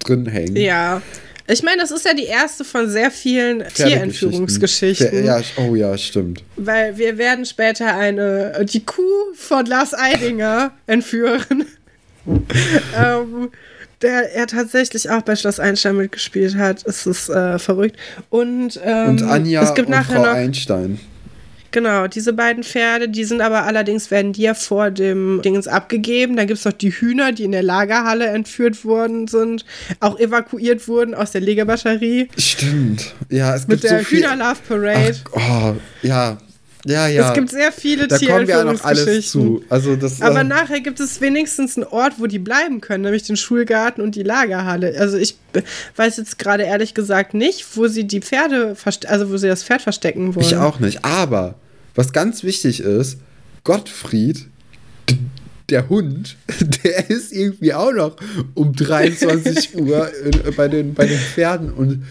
[0.00, 0.56] drin hängen.
[0.56, 1.00] Ja,
[1.46, 5.24] ich meine, das ist ja die erste von sehr vielen Tierentführungsgeschichten.
[5.24, 6.42] Ja, oh ja, stimmt.
[6.56, 9.02] Weil wir werden später eine die Kuh
[9.34, 11.66] von Lars Eidinger entführen.
[12.96, 13.50] ähm,
[14.00, 16.84] der er tatsächlich auch bei Schloss Einstein mitgespielt hat.
[16.86, 17.96] Es ist äh, verrückt.
[18.30, 21.00] Und, ähm, Und Anja es gibt und nachher Frau noch, Einstein.
[21.74, 26.36] Genau, diese beiden Pferde, die sind aber allerdings, werden die ja vor dem Dingens abgegeben.
[26.36, 29.64] Dann gibt es noch die Hühner, die in der Lagerhalle entführt worden sind,
[29.98, 32.28] auch evakuiert wurden aus der Legebatterie.
[32.38, 33.12] Stimmt.
[33.28, 34.18] Ja, es Mit gibt der so viel.
[34.18, 35.16] Hühnerlove Parade.
[35.34, 36.38] Ach, oh, ja.
[36.84, 37.26] Ja, ja.
[37.26, 39.64] Es gibt sehr viele da kommen wir ja noch alles zu.
[39.68, 43.24] Also das, Aber äh, nachher gibt es wenigstens einen Ort, wo die bleiben können, nämlich
[43.24, 44.94] den Schulgarten und die Lagerhalle.
[44.96, 45.36] Also ich
[45.96, 48.76] weiß jetzt gerade ehrlich gesagt nicht, wo sie die Pferde,
[49.08, 50.46] also wo sie das Pferd verstecken wollen.
[50.46, 51.04] Ich auch nicht.
[51.04, 51.56] Aber
[51.94, 53.18] was ganz wichtig ist,
[53.62, 54.46] Gottfried,
[55.70, 56.36] der Hund,
[56.84, 58.16] der ist irgendwie auch noch
[58.54, 60.10] um 23 Uhr
[60.56, 62.04] bei, den, bei den Pferden und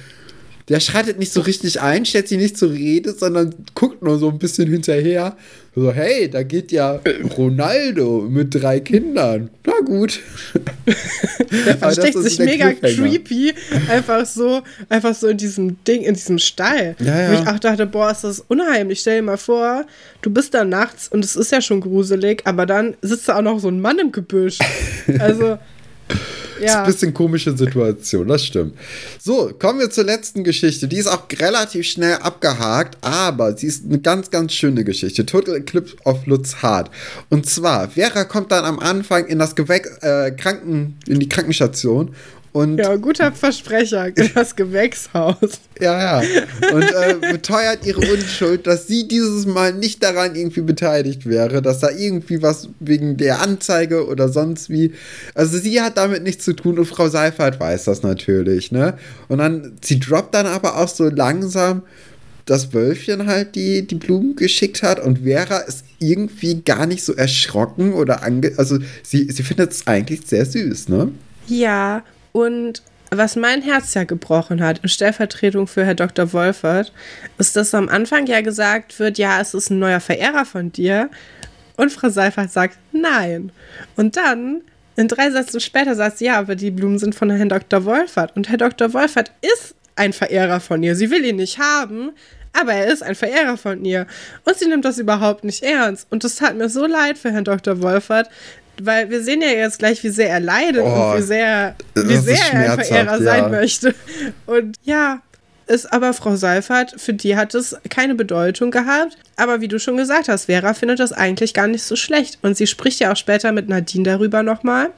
[0.69, 4.29] der schreitet nicht so richtig ein, stellt sie nicht zur Rede, sondern guckt nur so
[4.29, 5.35] ein bisschen hinterher.
[5.75, 7.01] So, hey, da geht ja
[7.35, 9.49] Ronaldo mit drei Kindern.
[9.65, 10.19] Na gut.
[11.65, 13.53] Der versteckt sich mega creepy,
[13.89, 16.95] einfach so, einfach so in diesem Ding, in diesem Stall.
[16.99, 17.29] Ja, ja.
[17.29, 18.99] Wo ich auch dachte, boah, ist das unheimlich.
[18.99, 19.85] Stell dir mal vor,
[20.21, 23.41] du bist da nachts und es ist ja schon gruselig, aber dann sitzt da auch
[23.41, 24.59] noch so ein Mann im Gebüsch.
[25.19, 25.57] Also,
[26.63, 26.83] Ist ja.
[26.83, 28.73] ein bisschen komische Situation, das stimmt.
[29.19, 30.87] So, kommen wir zur letzten Geschichte.
[30.87, 35.25] Die ist auch relativ schnell abgehakt, aber sie ist eine ganz, ganz schöne Geschichte.
[35.25, 36.89] Total Eclipse of Lutz Hart.
[37.29, 42.15] Und zwar, Vera kommt dann am Anfang in das Gewäck, äh, Kranken, in die Krankenstation
[42.53, 45.59] und Ja, guter Versprecher, das Gewächshaus.
[45.81, 46.29] ja, ja.
[46.71, 51.79] Und äh, beteuert ihre Unschuld, dass sie dieses Mal nicht daran irgendwie beteiligt wäre, dass
[51.79, 54.93] da irgendwie was wegen der Anzeige oder sonst wie.
[55.33, 58.97] Also sie hat damit nichts zu tun und Frau Seifert weiß das natürlich, ne?
[59.27, 61.81] Und dann, sie droppt dann aber auch so langsam
[62.45, 67.13] das Wölfchen halt, die die Blumen geschickt hat und Vera ist irgendwie gar nicht so
[67.13, 68.51] erschrocken oder ange...
[68.57, 71.11] Also sie, sie findet es eigentlich sehr süß, ne?
[71.47, 72.03] Ja,
[72.33, 72.83] und
[73.17, 76.33] was mein Herz ja gebrochen hat, in Stellvertretung für Herr Dr.
[76.33, 76.91] Wolfert,
[77.37, 81.09] ist, dass am Anfang ja gesagt wird, ja, es ist ein neuer Verehrer von dir.
[81.77, 83.51] Und Frau Seifert sagt, nein.
[83.95, 84.61] Und dann,
[84.95, 87.85] in drei Sätzen später, sagt sie, ja, aber die Blumen sind von Herrn Dr.
[87.85, 88.35] Wolfert.
[88.35, 88.93] Und Herr Dr.
[88.93, 90.95] Wolfert ist ein Verehrer von ihr.
[90.95, 92.11] Sie will ihn nicht haben,
[92.53, 94.07] aber er ist ein Verehrer von ihr.
[94.45, 96.07] Und sie nimmt das überhaupt nicht ernst.
[96.09, 97.81] Und das tat mir so leid für Herrn Dr.
[97.81, 98.29] Wolfert,
[98.81, 102.17] weil wir sehen ja jetzt gleich, wie sehr er leidet Oh, und wie sehr, wie
[102.17, 103.23] sehr er Verehrer ja.
[103.23, 103.95] sein möchte.
[104.45, 105.21] Und ja,
[105.67, 109.17] ist aber Frau Seifert, für die hat es keine Bedeutung gehabt.
[109.37, 112.37] Aber wie du schon gesagt hast, Vera findet das eigentlich gar nicht so schlecht.
[112.41, 114.91] Und sie spricht ja auch später mit Nadine darüber nochmal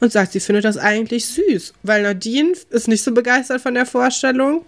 [0.00, 1.72] und sagt, sie findet das eigentlich süß.
[1.82, 4.64] Weil Nadine ist nicht so begeistert von der Vorstellung.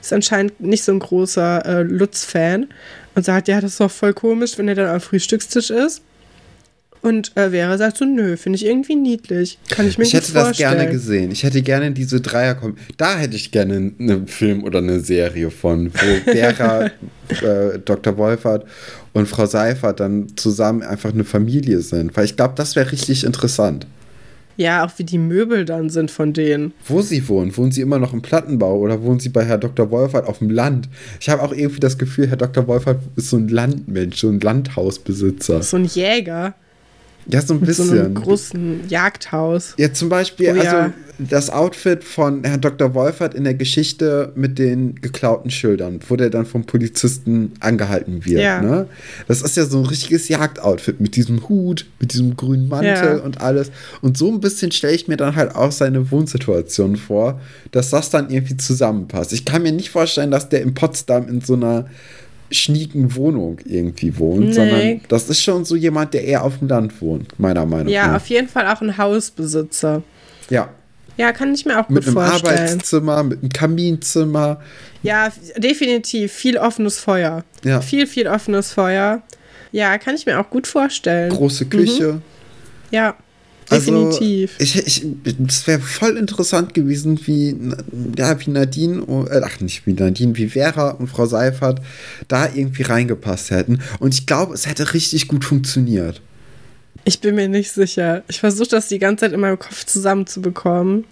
[0.00, 2.68] Ist anscheinend nicht so ein großer äh, Lutz-Fan.
[3.14, 6.02] Und sagt, ja, das ist doch voll komisch, wenn er dann am Frühstückstisch ist.
[7.04, 9.58] Und äh, Vera sagt so, nö, finde ich irgendwie niedlich.
[9.68, 10.76] Kann ich mir Ich gut hätte das vorstellen.
[10.78, 11.30] gerne gesehen.
[11.32, 12.78] Ich hätte gerne diese Dreier kommen.
[12.96, 18.16] Da hätte ich gerne einen Film oder eine Serie von, wo Vera, äh, Dr.
[18.16, 18.64] Wolfert
[19.12, 22.16] und Frau Seifert dann zusammen einfach eine Familie sind.
[22.16, 23.86] Weil ich glaube, das wäre richtig interessant.
[24.56, 26.72] Ja, auch wie die Möbel dann sind von denen.
[26.86, 27.54] Wo sie wohnen.
[27.54, 29.90] Wohnen sie immer noch im Plattenbau oder wohnen sie bei Herr Dr.
[29.90, 30.88] Wolfert auf dem Land?
[31.20, 32.66] Ich habe auch irgendwie das Gefühl, Herr Dr.
[32.66, 35.62] Wolfert ist so ein Landmensch, so ein Landhausbesitzer.
[35.62, 36.54] So ein Jäger
[37.26, 37.98] Ja, so ein mit so bisschen.
[38.00, 39.74] einem großen Jagdhaus.
[39.78, 40.72] Ja, zum Beispiel, Oh ja.
[40.80, 42.92] also das Outfit von Herrn Dr.
[42.92, 48.40] Wolfert in der Geschichte mit den geklauten Schildern, wo der dann vom Polizisten angehalten wird.
[48.42, 48.60] Ja.
[48.60, 48.88] Ne?
[49.28, 53.24] Das ist ja so ein richtiges Jagdoutfit mit diesem Hut, mit diesem grünen Mantel Ja.
[53.24, 53.70] und alles.
[54.02, 58.10] Und so ein bisschen stelle ich mir dann halt auch seine Wohnsituation vor, dass das
[58.10, 59.32] dann irgendwie zusammenpasst.
[59.32, 61.86] Ich kann mir nicht vorstellen, dass der in Potsdam in so einer
[62.50, 64.52] schnieken Wohnung irgendwie wohnt, Nee.
[64.52, 68.08] sondern das ist schon so jemand, der eher auf dem Land wohnt, meiner Meinung Ja,
[68.08, 68.16] nach.
[68.16, 70.02] auf jeden Fall auch ein Hausbesitzer.
[70.50, 70.68] Ja,
[71.16, 72.58] Ja, kann ich mir auch gut mit einem vorstellen.
[72.58, 74.60] Arbeitszimmer, mit einem Kaminzimmer.
[75.04, 76.32] Ja, definitiv.
[76.32, 77.44] Viel offenes Feuer.
[77.62, 77.80] Ja.
[77.80, 79.22] Viel, viel offenes Feuer.
[79.70, 81.30] Ja, kann ich mir auch gut vorstellen.
[81.30, 82.20] Große Küche.
[82.90, 83.14] ja,
[83.70, 84.56] Also, definitiv.
[84.58, 85.06] ich, ich,
[85.46, 87.56] es wäre voll interessant gewesen, wie,
[88.16, 91.80] ja, wie Nadine, äh, ach nicht wie Nadine, wie Vera und Frau Seifert
[92.28, 93.80] da irgendwie reingepasst hätten.
[94.00, 96.20] Und ich glaube, es hätte richtig gut funktioniert.
[97.04, 98.22] Ich bin mir nicht sicher.
[98.28, 101.04] Ich versuche das die ganze Zeit in meinem Kopf zusammenzubekommen.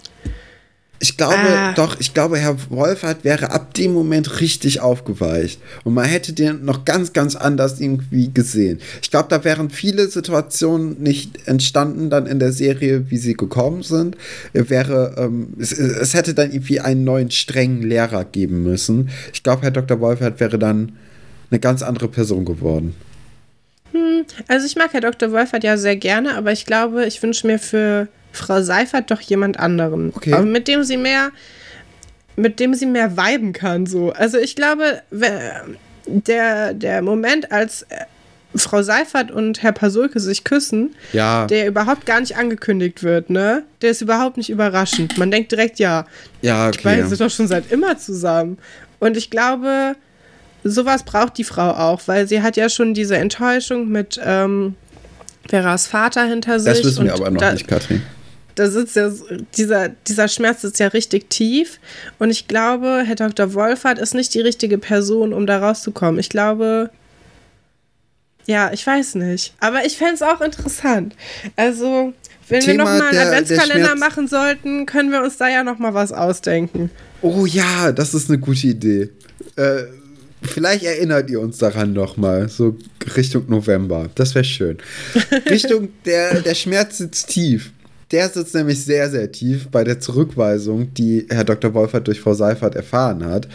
[1.04, 1.72] Ich glaube, Ah.
[1.72, 5.60] doch, ich glaube, Herr Wolfert wäre ab dem Moment richtig aufgeweicht.
[5.82, 8.78] Und man hätte den noch ganz, ganz anders irgendwie gesehen.
[9.02, 13.82] Ich glaube, da wären viele Situationen nicht entstanden dann in der Serie, wie sie gekommen
[13.82, 14.16] sind.
[14.52, 19.08] Er wäre, ähm, es, es hätte dann irgendwie einen neuen strengen Lehrer geben müssen.
[19.32, 19.98] Ich glaube, Herr Dr.
[19.98, 20.92] Wolfert wäre dann
[21.50, 22.94] eine ganz andere Person geworden.
[24.46, 25.32] Also ich mag Herr Dr.
[25.32, 29.58] Wolfert ja sehr gerne, aber ich glaube, ich wünsche mir für Frau Seifert doch jemand
[29.58, 30.12] anderen.
[30.14, 30.32] Okay.
[30.32, 31.30] Aber mit dem sie mehr,
[32.36, 34.12] mit dem sie mehr viben kann, so.
[34.12, 35.02] Also ich glaube,
[36.06, 38.04] der, der Moment, als äh,
[38.54, 41.46] Frau Seifert und Herr Pasulke sich küssen, ja.
[41.46, 43.62] der überhaupt gar nicht angekündigt wird, ne?
[43.80, 45.16] Der ist überhaupt nicht überraschend.
[45.16, 46.06] Man denkt direkt, ja,
[46.42, 46.78] ja okay.
[46.78, 48.58] die beiden sind doch schon seit immer zusammen.
[48.98, 49.96] Und ich glaube,
[50.64, 54.74] sowas braucht die Frau auch, weil sie hat ja schon diese Enttäuschung mit ähm,
[55.48, 56.74] Veras Vater hinter sich.
[56.74, 58.02] Das wissen wir aber noch da, nicht, Katrin.
[58.54, 59.10] Da sitzt ja,
[59.56, 61.78] dieser, dieser Schmerz sitzt ja richtig tief.
[62.18, 63.54] Und ich glaube, Herr Dr.
[63.54, 66.18] Wolfert ist nicht die richtige Person, um da rauszukommen.
[66.18, 66.90] Ich glaube,
[68.46, 69.54] ja, ich weiß nicht.
[69.60, 71.14] Aber ich fände es auch interessant.
[71.56, 72.12] Also,
[72.48, 76.12] wenn Thema wir nochmal einen Adventskalender machen sollten, können wir uns da ja nochmal was
[76.12, 76.90] ausdenken.
[77.22, 79.10] Oh ja, das ist eine gute Idee.
[79.56, 79.84] Äh,
[80.42, 82.76] Vielleicht erinnert ihr uns daran nochmal, so
[83.16, 84.10] Richtung November.
[84.14, 84.78] Das wäre schön.
[85.48, 87.70] Richtung, der, der Schmerz sitzt tief.
[88.12, 91.72] Der sitzt nämlich sehr, sehr tief bei der Zurückweisung, die Herr Dr.
[91.72, 93.48] Wolfert durch Frau Seifert erfahren hat.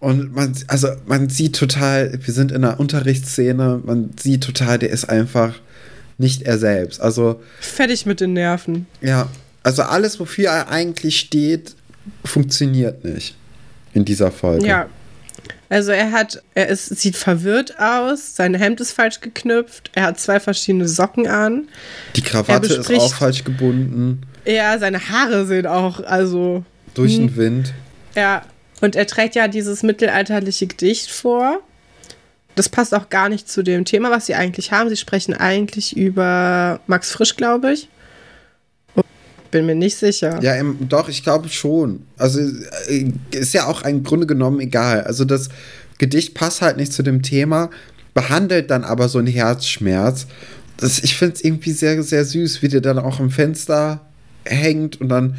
[0.00, 4.90] Und man, also man sieht total, wir sind in einer Unterrichtsszene, man sieht total, der
[4.90, 5.54] ist einfach
[6.18, 7.00] nicht er selbst.
[7.00, 7.40] Also.
[7.60, 8.86] Fertig mit den Nerven.
[9.00, 9.28] Ja,
[9.62, 11.76] also alles, wofür er eigentlich steht,
[12.24, 13.36] funktioniert nicht
[13.94, 14.66] in dieser Folge.
[14.66, 14.88] Ja,
[15.74, 20.20] also er hat, er ist, sieht verwirrt aus, sein Hemd ist falsch geknüpft, er hat
[20.20, 21.66] zwei verschiedene Socken an.
[22.14, 24.22] Die Krawatte ist auch falsch gebunden.
[24.46, 26.64] Ja, seine Haare sehen auch, also.
[26.94, 27.34] Durch den.
[27.34, 27.74] Wind.
[28.14, 28.42] Ja,
[28.82, 31.60] und er trägt ja dieses mittelalterliche Gedicht vor.
[32.54, 34.88] Das passt auch gar nicht zu dem Thema, was sie eigentlich haben.
[34.88, 37.88] Sie sprechen eigentlich über Max Frisch, glaube ich
[39.54, 40.40] bin mir nicht sicher.
[40.42, 42.00] Ja, im, doch, ich glaube schon.
[42.16, 42.40] Also
[42.88, 45.02] äh, ist ja auch im Grunde genommen egal.
[45.02, 45.48] Also das
[45.98, 47.70] Gedicht passt halt nicht zu dem Thema,
[48.14, 50.26] behandelt dann aber so einen Herzschmerz.
[50.76, 54.00] Das, ich finde es irgendwie sehr, sehr süß, wie der dann auch im Fenster
[54.44, 55.36] hängt und dann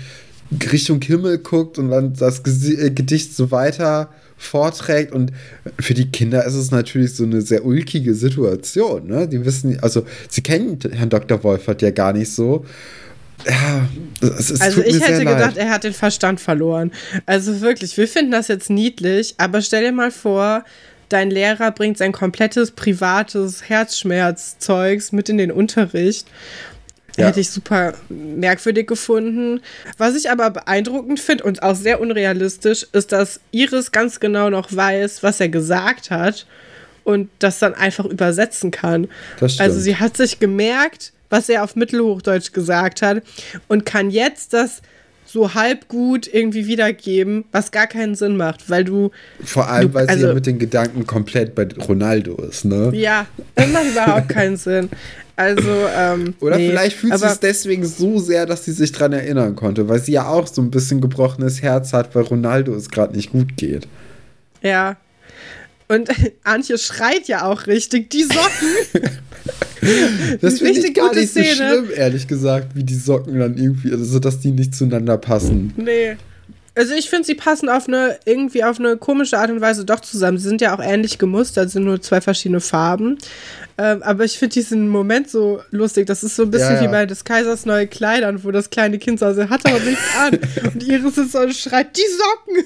[0.72, 5.12] Richtung Himmel guckt und dann das äh, Gedicht so weiter vorträgt.
[5.12, 5.34] Und
[5.78, 9.08] für die Kinder ist es natürlich so eine sehr ulkige Situation.
[9.08, 9.28] Ne?
[9.28, 11.44] Die wissen, also sie kennen Herrn Dr.
[11.44, 12.64] Wolfert ja gar nicht so.
[13.48, 13.88] Ja,
[14.22, 16.92] es, es also ich hätte gedacht, er hat den Verstand verloren.
[17.26, 20.64] Also wirklich, wir finden das jetzt niedlich, aber stell dir mal vor,
[21.10, 26.28] dein Lehrer bringt sein komplettes privates Herzschmerzzeugs mit in den Unterricht.
[27.18, 27.28] Ja.
[27.28, 29.62] Hätte ich super merkwürdig gefunden.
[29.98, 34.76] Was ich aber beeindruckend finde und auch sehr unrealistisch, ist, dass Iris ganz genau noch
[34.76, 36.46] weiß, was er gesagt hat
[37.06, 39.08] und das dann einfach übersetzen kann.
[39.40, 43.24] Also sie hat sich gemerkt, was er auf Mittelhochdeutsch gesagt hat
[43.68, 44.82] und kann jetzt das
[45.26, 49.12] so halb gut irgendwie wiedergeben, was gar keinen Sinn macht, weil du.
[49.44, 52.92] Vor allem, du, weil also, sie ja mit den Gedanken komplett bei Ronaldo ist, ne?
[52.94, 54.90] Ja, das macht überhaupt keinen Sinn.
[55.36, 59.12] Also, ähm, Oder nee, vielleicht fühlt sie es deswegen so sehr, dass sie sich dran
[59.12, 62.90] erinnern konnte, weil sie ja auch so ein bisschen gebrochenes Herz hat, weil Ronaldo es
[62.90, 63.88] gerade nicht gut geht.
[64.62, 64.96] Ja.
[65.90, 66.10] Und
[66.44, 69.04] Antje schreit ja auch richtig, die Socken.
[70.42, 71.46] das finde ich gar nicht Szene.
[71.46, 75.74] so schlimm, ehrlich gesagt, wie die Socken dann irgendwie, also dass die nicht zueinander passen.
[75.78, 76.18] Nee.
[76.78, 80.02] Also ich finde, sie passen auf eine, irgendwie auf eine komische Art und Weise doch
[80.02, 80.38] zusammen.
[80.38, 83.18] Sie sind ja auch ähnlich gemustert, sind nur zwei verschiedene Farben.
[83.78, 86.06] Ähm, aber ich finde diesen Moment so lustig.
[86.06, 86.88] Das ist so ein bisschen ja, ja.
[86.88, 90.04] wie bei des Kaisers neue Kleidern, wo das kleine Kind so, also hat aber nichts
[90.20, 90.38] an.
[90.74, 92.66] und Iris ist so und schreit, die Socken!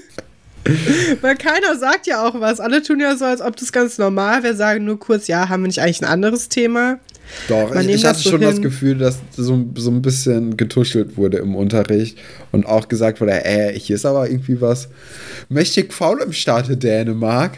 [1.21, 2.59] Weil keiner sagt ja auch was.
[2.59, 5.63] Alle tun ja so, als ob das ganz normal wäre, sagen nur kurz, ja, haben
[5.63, 6.99] wir nicht eigentlich ein anderes Thema?
[7.47, 8.49] Doch, ich, ich hatte so schon hin.
[8.49, 12.17] das Gefühl, dass so, so ein bisschen getuschelt wurde im Unterricht
[12.51, 14.89] und auch gesagt wurde, äh, hier ist aber irgendwie was
[15.47, 17.57] mächtig faul im Staate Dänemark.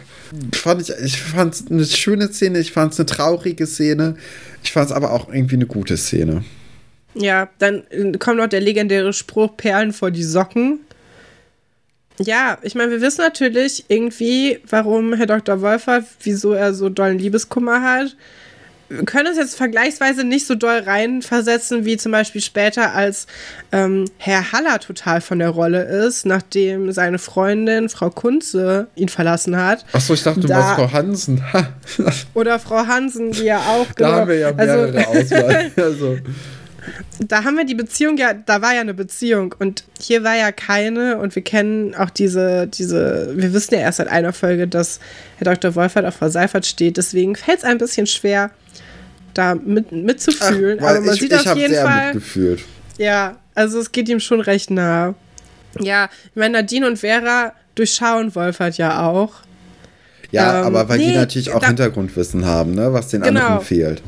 [0.54, 4.16] Fand ich ich fand es eine schöne Szene, ich fand es eine traurige Szene,
[4.64, 6.44] ich fand es aber auch irgendwie eine gute Szene.
[7.14, 7.84] Ja, dann
[8.20, 10.80] kommt noch der legendäre Spruch Perlen vor die Socken.
[12.20, 15.62] Ja, ich meine, wir wissen natürlich irgendwie, warum Herr Dr.
[15.62, 18.16] Wolfer, wieso er so dollen Liebeskummer hat.
[18.92, 23.26] Wir können uns jetzt vergleichsweise nicht so doll reinversetzen, wie zum Beispiel später, als
[23.72, 29.56] ähm, Herr Haller total von der Rolle ist, nachdem seine Freundin, Frau Kunze, ihn verlassen
[29.56, 29.86] hat.
[29.94, 31.42] Achso, ich dachte, du da, Frau Hansen.
[32.34, 33.88] oder Frau Hansen, die ja auch.
[33.94, 35.72] Da genau, haben wir ja mehrere also, Auswahl.
[35.78, 36.18] Also
[37.20, 40.52] da haben wir die Beziehung ja, da war ja eine Beziehung und hier war ja
[40.52, 45.00] keine und wir kennen auch diese, diese, wir wissen ja erst seit einer Folge, dass
[45.38, 45.76] Herr Dr.
[45.76, 48.52] Wolfert auf Frau Seifert steht, deswegen fällt es ein bisschen schwer,
[49.34, 52.14] da mit, mitzufühlen, Ach, aber man ich, sieht ich auf jeden sehr Fall.
[52.14, 52.64] Mitgefühlt.
[52.98, 55.16] Ja, also es geht ihm schon recht nah.
[55.80, 59.34] Ja, ich meine, Nadine und Vera durchschauen Wolfert ja auch.
[60.32, 63.42] Ja, ähm, aber weil nee, die natürlich auch da, Hintergrundwissen haben, ne, was den genau.
[63.42, 64.02] anderen fehlt.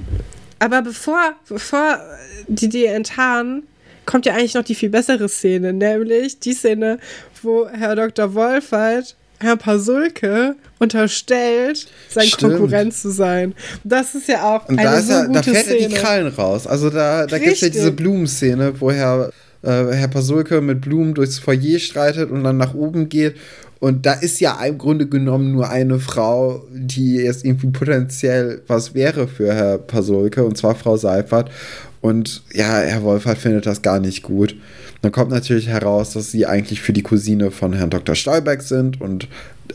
[0.63, 1.99] Aber bevor, bevor
[2.47, 3.63] die die enttarnen,
[4.05, 6.99] kommt ja eigentlich noch die viel bessere Szene, nämlich die Szene,
[7.41, 8.33] wo Herr Dr.
[8.33, 12.53] Wolfert Herr Pasulke unterstellt, sein Stimmt.
[12.53, 13.53] Konkurrent zu sein.
[13.83, 15.79] Das ist ja auch Und eine da, so er, gute da fährt Szene.
[15.79, 16.65] er die Krallen raus.
[16.65, 19.31] Also da, da gibt es ja diese Blumenszene, wo Herr,
[19.63, 23.35] äh, Herr Pasulke mit Blumen durchs Foyer streitet und dann nach oben geht.
[23.83, 28.95] Und da ist ja im Grunde genommen nur eine Frau, die jetzt irgendwie potenziell was
[28.95, 31.51] wäre für Herr Pasulke, und zwar Frau Seifert.
[31.99, 34.55] Und ja, Herr Wolfert findet das gar nicht gut.
[35.01, 38.15] Dann kommt natürlich heraus, dass sie eigentlich für die Cousine von Herrn Dr.
[38.15, 39.27] Stolberg sind und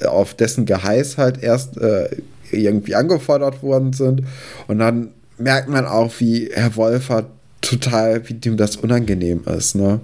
[0.07, 2.09] auf dessen Geheiß halt erst äh,
[2.51, 4.23] irgendwie angefordert worden sind.
[4.69, 7.27] Und dann merkt man auch, wie Herr Wolfert
[7.61, 10.01] total, wie dem das unangenehm ist, ne?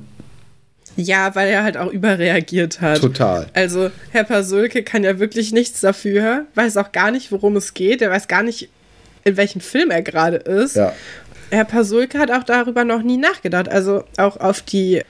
[0.97, 3.01] Ja, weil er halt auch überreagiert hat.
[3.01, 3.47] Total.
[3.53, 8.01] Also, Herr Pasulke kann ja wirklich nichts dafür, weiß auch gar nicht, worum es geht.
[8.01, 8.69] Er weiß gar nicht,
[9.25, 10.77] in welchem Film er gerade ist.
[10.77, 10.93] Ja.
[11.51, 13.69] Herr Pasulke hat auch darüber noch nie nachgedacht.
[13.69, 15.03] Also auch auf die,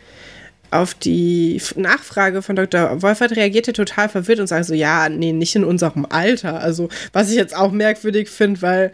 [0.71, 3.03] auf die Nachfrage von Dr.
[3.03, 6.61] Wolfert reagierte total verwirrt und sagt so, ja, nee, nicht in unserem Alter.
[6.61, 8.93] Also was ich jetzt auch merkwürdig finde, weil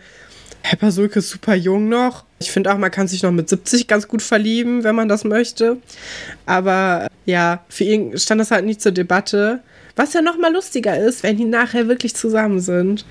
[0.63, 2.25] Herr Pasulke ist super jung noch.
[2.39, 5.25] Ich finde auch, man kann sich noch mit 70 ganz gut verlieben, wenn man das
[5.25, 5.79] möchte.
[6.47, 9.61] Aber ja, für ihn stand das halt nie zur Debatte.
[9.97, 13.05] Was ja noch mal lustiger ist, wenn die nachher wirklich zusammen sind.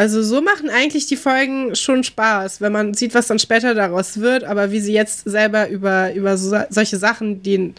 [0.00, 4.18] Also so machen eigentlich die Folgen schon Spaß, wenn man sieht, was dann später daraus
[4.18, 7.74] wird, aber wie sie jetzt selber über, über so, solche Sachen, die in,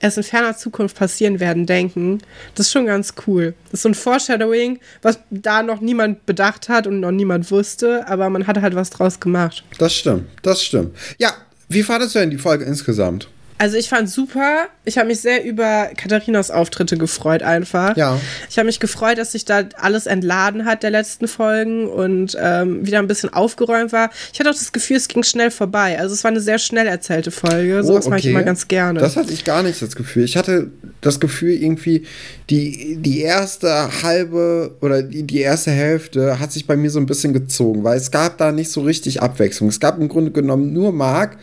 [0.00, 2.22] erst in ferner Zukunft passieren werden, denken,
[2.54, 3.52] das ist schon ganz cool.
[3.64, 8.08] Das ist so ein Foreshadowing, was da noch niemand bedacht hat und noch niemand wusste,
[8.08, 9.62] aber man hat halt was draus gemacht.
[9.76, 10.96] Das stimmt, das stimmt.
[11.18, 11.34] Ja,
[11.68, 13.28] wie fandest du denn die Folge insgesamt?
[13.58, 14.66] Also ich fand super.
[14.84, 17.96] Ich habe mich sehr über Katharinas Auftritte gefreut einfach.
[17.96, 18.20] Ja.
[18.50, 22.86] Ich habe mich gefreut, dass sich da alles entladen hat der letzten Folgen und ähm,
[22.86, 24.10] wieder ein bisschen aufgeräumt war.
[24.32, 25.98] Ich hatte auch das Gefühl, es ging schnell vorbei.
[25.98, 27.82] Also es war eine sehr schnell erzählte Folge.
[27.82, 29.00] Sowas Oh, mache ich immer ganz gerne.
[29.00, 30.24] Das hatte ich gar nicht das Gefühl.
[30.24, 32.04] Ich hatte das Gefühl, irgendwie,
[32.50, 37.06] die, die erste halbe oder die, die erste Hälfte hat sich bei mir so ein
[37.06, 39.68] bisschen gezogen, weil es gab da nicht so richtig Abwechslung.
[39.70, 41.38] Es gab im Grunde genommen nur Marc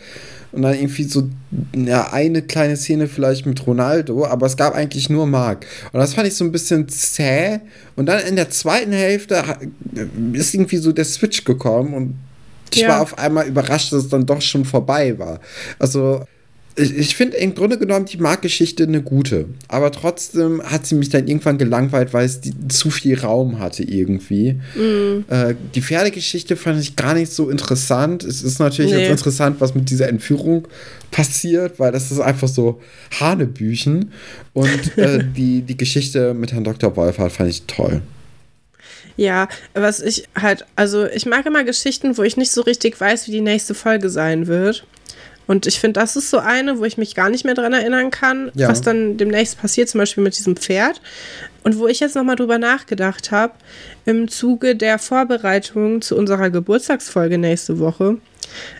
[0.54, 1.28] und dann irgendwie so
[1.74, 5.66] ja, eine kleine Szene vielleicht mit Ronaldo, aber es gab eigentlich nur Marc.
[5.92, 7.60] Und das fand ich so ein bisschen zäh.
[7.96, 9.42] Und dann in der zweiten Hälfte
[10.32, 12.14] ist irgendwie so der Switch gekommen und
[12.72, 12.88] ich Ja.
[12.88, 15.40] war auf einmal überrascht, dass es dann doch schon vorbei war.
[15.78, 16.24] Also,
[16.76, 19.46] ich, ich finde im Grunde genommen die Marktgeschichte eine gute.
[19.68, 23.82] Aber trotzdem hat sie mich dann irgendwann gelangweilt, weil es die, zu viel Raum hatte
[23.84, 24.60] irgendwie.
[25.28, 28.24] Äh, die Pferdegeschichte fand ich gar nicht so interessant.
[28.24, 29.02] Es ist natürlich Nee.
[29.02, 30.66] jetzt interessant, was mit dieser Entführung
[31.10, 32.80] passiert, weil das ist einfach so
[33.20, 34.12] Hanebüchen.
[34.52, 36.96] Und äh, die, die Geschichte mit Herrn Dr.
[36.96, 38.02] Wolfert fand ich toll.
[39.16, 43.28] Ja, was ich halt, also ich mag immer Geschichten, wo ich nicht so richtig weiß,
[43.28, 44.84] wie die nächste Folge sein wird.
[45.46, 48.10] Und ich finde, das ist so eine, wo ich mich gar nicht mehr dran erinnern
[48.10, 48.68] kann, Ja.
[48.68, 51.00] was dann demnächst passiert, zum Beispiel mit diesem Pferd.
[51.62, 53.54] Und wo ich jetzt nochmal drüber nachgedacht habe,
[54.06, 58.18] im Zuge der Vorbereitung zu unserer Geburtstagsfolge nächste Woche,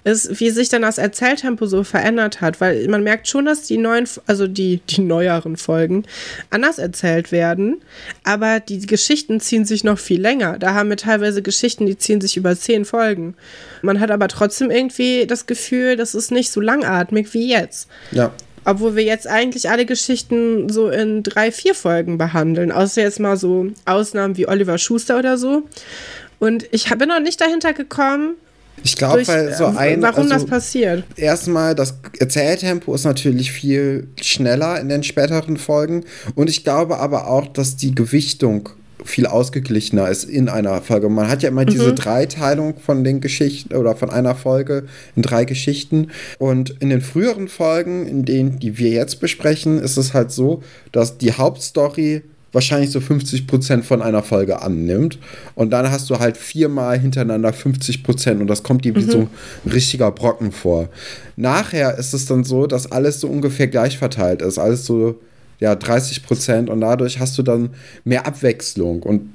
[0.04, 3.78] ist, wie sich dann das Erzähltempo so verändert hat, weil man merkt schon, dass die
[3.78, 6.04] neuen, also die, die neueren Folgen
[6.50, 7.80] anders erzählt werden,
[8.22, 10.58] aber die Geschichten ziehen sich noch viel länger.
[10.58, 13.34] Da haben wir teilweise Geschichten, die ziehen sich über zehn Folgen.
[13.82, 17.88] Man hat aber trotzdem irgendwie das Gefühl, das ist nicht so langatmig wie jetzt.
[18.12, 18.32] Ja.
[18.64, 22.72] Obwohl wir jetzt eigentlich alle Geschichten so in drei, vier Folgen behandeln.
[22.72, 25.64] Außer jetzt mal so Ausnahmen wie Oliver Schuster oder so.
[26.38, 28.36] Und ich bin noch nicht dahinter gekommen,
[28.82, 30.02] Ich glaube, weil so äh, ein.
[30.02, 31.04] warum also, das passiert.
[31.16, 36.04] erstmal, das Erzähltempo ist natürlich viel schneller in den späteren Folgen.
[36.34, 38.68] Und ich glaube aber auch, dass die Gewichtung
[39.04, 41.08] viel ausgeglichener ist in einer Folge.
[41.08, 45.44] Man hat ja immer diese Dreiteilung von den Geschichten oder von einer Folge in drei
[45.44, 46.10] Geschichten.
[46.38, 50.62] Und in den früheren Folgen, in denen, die wir jetzt besprechen, ist es halt so,
[50.90, 52.22] dass die Hauptstory
[52.54, 55.18] wahrscheinlich so 50 Prozent von einer Folge annimmt.
[55.54, 59.28] Und dann hast du halt viermal hintereinander 50 Prozent und das kommt dir wie so
[59.64, 60.88] ein richtiger Brocken vor.
[61.36, 64.58] Nachher ist es dann so, dass alles so ungefähr gleich verteilt ist.
[64.58, 65.20] Alles so,
[65.60, 67.70] ja, 30 Prozent und dadurch hast du dann
[68.04, 69.02] mehr Abwechslung.
[69.02, 69.30] Und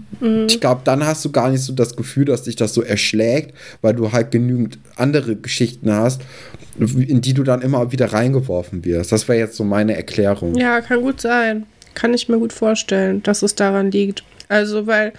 [0.48, 3.54] ich glaube, dann hast du gar nicht so das Gefühl, dass dich das so erschlägt,
[3.82, 6.22] weil du halt genügend andere Geschichten hast,
[6.78, 9.12] in die du dann immer wieder reingeworfen wirst.
[9.12, 10.56] Das wäre jetzt so meine Erklärung.
[10.56, 11.66] Ja, kann gut sein.
[11.96, 14.24] Kann ich mir gut vorstellen, dass es daran liegt.
[14.48, 15.14] Also, weil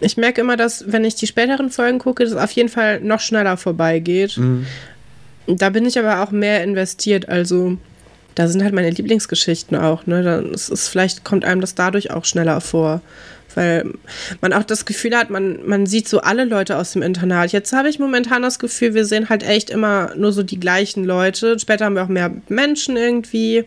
[0.00, 3.20] ich merke immer, dass, wenn ich die späteren Folgen gucke, das auf jeden Fall noch
[3.20, 4.38] schneller vorbeigeht.
[5.46, 7.28] Da bin ich aber auch mehr investiert.
[7.28, 7.76] Also,
[8.34, 10.22] da sind halt meine Lieblingsgeschichten auch, ne?
[10.22, 13.00] Dann ist es, vielleicht kommt einem das dadurch auch schneller vor.
[13.54, 13.92] Weil
[14.40, 17.52] man auch das Gefühl hat, man, man sieht so alle Leute aus dem Internat.
[17.52, 21.04] Jetzt habe ich momentan das Gefühl, wir sehen halt echt immer nur so die gleichen
[21.04, 21.58] Leute.
[21.58, 23.64] Später haben wir auch mehr Menschen irgendwie.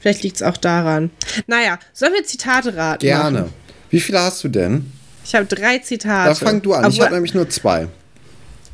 [0.00, 1.10] Vielleicht liegt es auch daran.
[1.46, 3.00] Naja, sollen wir Zitate raten?
[3.00, 3.40] Gerne.
[3.40, 3.54] Machen?
[3.90, 4.90] Wie viele hast du denn?
[5.24, 6.30] Ich habe drei Zitate.
[6.30, 6.90] Da fang du an.
[6.90, 7.88] ich habe nämlich nur zwei.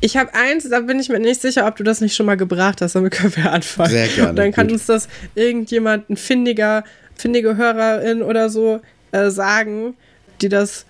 [0.01, 2.37] Ich habe eins, da bin ich mir nicht sicher, ob du das nicht schon mal
[2.37, 2.95] gebracht hast.
[2.95, 3.89] Damit können wir anfangen.
[3.89, 4.29] Sehr gerne.
[4.29, 4.75] Und dann kann gut.
[4.75, 6.83] uns das irgendjemand, ein findiger,
[7.15, 8.79] findige Hörerin oder so
[9.11, 9.95] äh, sagen,
[10.41, 10.85] die das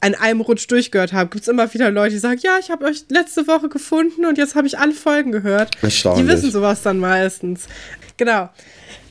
[0.00, 1.30] an einem Rutsch durchgehört haben.
[1.30, 4.36] Gibt es immer wieder Leute, die sagen, ja, ich habe euch letzte Woche gefunden und
[4.36, 5.70] jetzt habe ich alle Folgen gehört.
[5.82, 7.66] Die wissen sowas dann meistens.
[8.18, 8.50] Genau.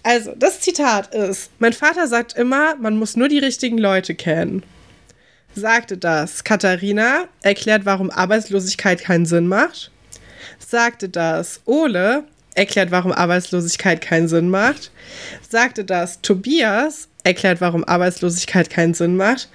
[0.03, 4.63] Also, das Zitat ist, mein Vater sagt immer, man muss nur die richtigen Leute kennen.
[5.55, 9.91] Sagte das Katharina, erklärt, warum Arbeitslosigkeit keinen Sinn macht.
[10.59, 12.25] Sagte das Ole,
[12.55, 14.91] erklärt, warum Arbeitslosigkeit keinen Sinn macht.
[15.47, 19.49] Sagte das Tobias, erklärt, warum Arbeitslosigkeit keinen Sinn macht.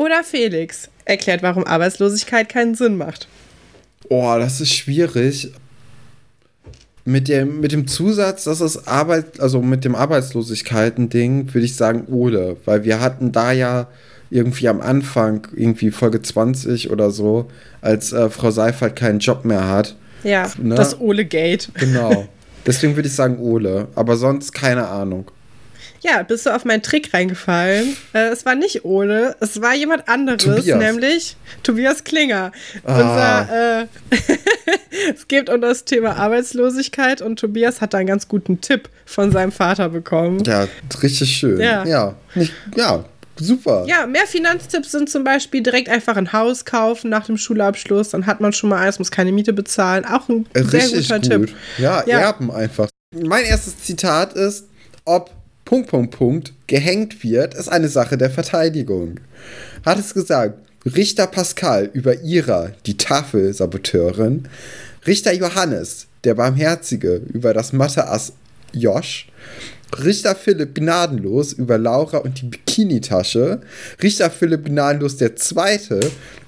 [0.00, 3.28] Oder Felix, erklärt, warum Arbeitslosigkeit keinen Sinn macht.
[4.08, 5.52] Oh, das ist schwierig.
[7.04, 12.06] Mit dem, mit dem Zusatz, dass es Arbeit, also mit dem Arbeitslosigkeiten-Ding, würde ich sagen
[12.10, 13.88] Ole, weil wir hatten da ja
[14.30, 17.50] irgendwie am Anfang, irgendwie Folge 20 oder so,
[17.82, 19.96] als äh, Frau Seifert keinen Job mehr hat.
[20.24, 20.76] Ja, Ne?
[20.76, 21.72] das Ole-Gate.
[21.74, 22.26] Genau.
[22.66, 25.30] Deswegen würde ich sagen Ole, aber sonst keine Ahnung.
[26.02, 27.96] Ja, bist du auf meinen Trick reingefallen?
[28.14, 30.78] Äh, es war nicht Ole, es war jemand anderes, Tobias.
[30.78, 32.52] nämlich Tobias Klinger.
[32.84, 32.94] Ah.
[33.00, 33.86] Unser, äh,
[35.14, 39.30] es geht um das Thema Arbeitslosigkeit und Tobias hat da einen ganz guten Tipp von
[39.30, 40.42] seinem Vater bekommen.
[40.44, 40.66] Ja,
[41.02, 41.60] richtig schön.
[41.60, 41.84] Ja.
[41.84, 43.04] Ja, nicht, ja
[43.36, 43.84] super.
[43.86, 48.10] Ja, mehr Finanztipps sind zum Beispiel direkt einfach ein Haus kaufen nach dem Schulabschluss.
[48.10, 50.04] Dann hat man schon mal eins, muss keine Miete bezahlen.
[50.04, 51.48] Auch ein Äh, sehr Richtig guter gut.
[51.48, 51.56] Tipp.
[51.78, 52.20] Ja, Ja.
[52.20, 52.88] Erben einfach.
[53.14, 54.68] Mein erstes Zitat ist,
[55.04, 55.30] ob
[55.70, 59.20] Punkt, Punkt, Punkt gehängt wird, ist eine Sache der Verteidigung.
[59.84, 64.48] Hat es gesagt, Richter Pascal über Ira, die Tafelsaboteurin,
[65.06, 68.32] Richter Johannes, der Barmherzige, über das Mathe-Ass
[68.72, 69.28] Josh,
[69.96, 73.60] Richter Philipp Gnadenlos über Laura und die Bikini-Tasche,
[74.02, 76.00] Richter Philipp Gnadenlos der Zweite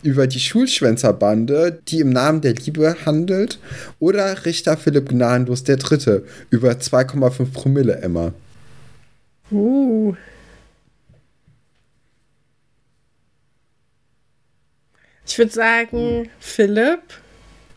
[0.03, 3.61] über die Schulschwänzerbande, die im Namen der Liebe handelt,
[4.01, 8.33] oder Richter Philipp Gnadenlos der Dritte über 2,5 Promille Emma.
[9.53, 10.15] Uh.
[15.27, 17.03] Ich würde sagen, Philipp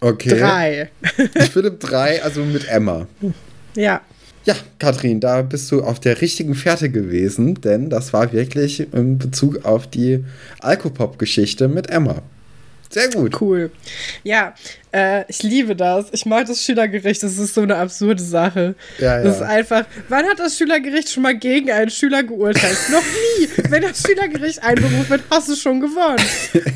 [0.06, 0.38] Okay.
[0.40, 0.90] 3.
[1.52, 3.08] Philipp 3, also mit Emma.
[3.76, 4.02] Ja.
[4.44, 9.18] Ja, Katrin, da bist du auf der richtigen Fährte gewesen, denn das war wirklich in
[9.18, 10.24] Bezug auf die
[10.60, 12.22] Alkopop-Geschichte mit Emma.
[12.96, 13.42] Sehr gut.
[13.42, 13.72] Cool.
[14.24, 14.54] Ja,
[14.94, 16.06] äh, ich liebe das.
[16.14, 17.22] Ich mag das Schülergericht.
[17.22, 18.76] Das ist so eine absurde Sache.
[19.00, 19.48] Ja, Das ist ja.
[19.48, 19.86] einfach.
[20.08, 22.78] Wann hat das Schülergericht schon mal gegen einen Schüler geurteilt?
[22.92, 23.50] Noch nie.
[23.70, 26.24] Wenn das Schülergericht einberufen wird, hast du schon gewonnen.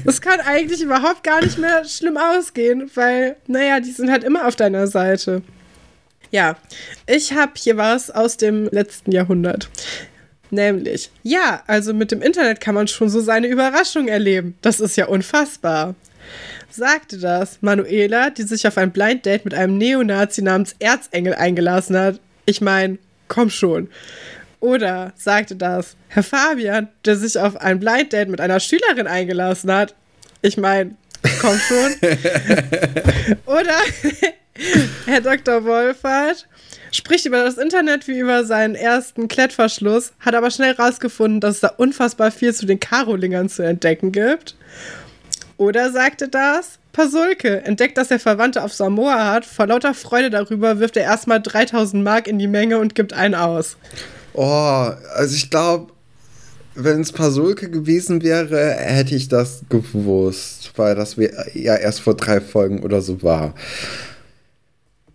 [0.04, 4.46] Das kann eigentlich überhaupt gar nicht mehr schlimm ausgehen, weil, naja, die sind halt immer
[4.46, 5.42] auf deiner Seite.
[6.32, 6.58] Ja,
[7.08, 9.70] ich habe hier was aus dem letzten Jahrhundert.
[10.52, 14.56] Nämlich, ja, also mit dem Internet kann man schon so seine Überraschung erleben.
[14.62, 15.96] Das ist ja unfassbar.
[16.70, 21.98] Sagte das Manuela, die sich auf ein Blind Date mit einem Neonazi namens Erzengel eingelassen
[21.98, 22.20] hat.
[22.46, 22.98] Ich meine,
[23.28, 23.90] komm schon.
[24.60, 29.72] Oder sagte das Herr Fabian, der sich auf ein Blind Date mit einer Schülerin eingelassen
[29.72, 29.96] hat.
[30.42, 30.96] Ich meine,
[31.42, 31.94] komm schon.
[33.46, 33.78] Oder
[35.06, 35.64] Herr Dr.
[35.64, 36.48] Wolfert
[36.92, 41.62] spricht über das Internet wie über seinen ersten Klettverschluss, hat aber schnell rausgefunden, dass es
[41.62, 44.56] da unfassbar viel zu den Karolingern zu entdecken gibt.
[45.60, 49.46] Oder sagte das Pasulke, entdeckt, dass er Verwandte auf Samoa hat.
[49.46, 53.36] Vor lauter Freude darüber wirft er erstmal 3000 Mark in die Menge und gibt einen
[53.36, 53.76] aus.
[54.32, 55.92] Oh, also ich glaube,
[56.76, 61.18] wenn es Pasulke gewesen wäre, hätte ich das gewusst, weil das
[61.54, 63.54] ja erst vor drei Folgen oder so war.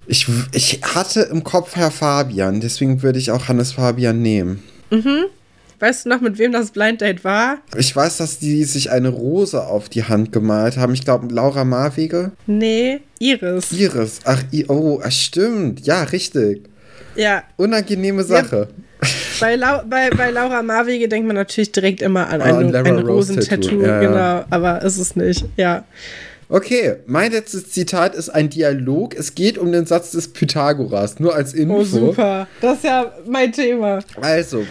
[0.07, 4.63] Ich, ich hatte im Kopf Herr Fabian, deswegen würde ich auch Hannes Fabian nehmen.
[5.85, 7.59] Weißt du noch, mit wem das Blind Date war?
[7.77, 10.95] Ich weiß, dass die sich eine Rose auf die Hand gemalt haben.
[10.95, 12.33] Ich glaube, Laura Marwege.
[12.47, 13.71] Nee, Iris.
[13.71, 14.21] Iris.
[14.25, 15.85] Ach, oh, stimmt.
[15.87, 16.63] Ja, richtig.
[17.17, 18.69] Ja, Unangenehme Sache.
[19.41, 22.89] bei, Lau bei, bei Laura Marwege denkt man natürlich direkt immer an Ah, ein, Lara
[22.89, 23.69] ein Rose Rosentattoo.
[23.69, 24.09] Tattoo, ja, ja.
[24.09, 25.45] genau, aber ist es nicht.
[25.59, 25.85] Ja.
[26.49, 29.15] Okay, mein letztes Zitat ist ein Dialog.
[29.15, 31.77] Es geht um den Satz des Pythagoras, nur als Info.
[31.77, 32.49] Oh, super.
[32.63, 34.01] Das ist ja mein Thema.
[34.21, 34.65] Also,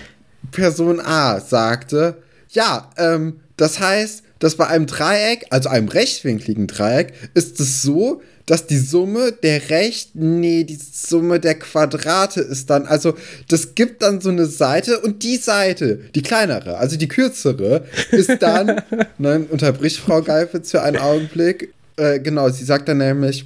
[0.54, 2.18] Person A sagte,
[2.50, 8.22] ja, ähm, das heißt, dass bei einem Dreieck, also einem rechtwinkligen Dreieck, ist es so,
[8.46, 13.16] dass die Summe der rechten, nee, die Summe der Quadrate ist dann, also
[13.48, 18.42] das gibt dann so eine Seite und die Seite, die kleinere, also die kürzere, ist
[18.42, 18.82] dann,
[19.18, 23.46] dann unterbricht Frau Geifitz für einen Augenblick, äh, genau, sie sagt dann nämlich,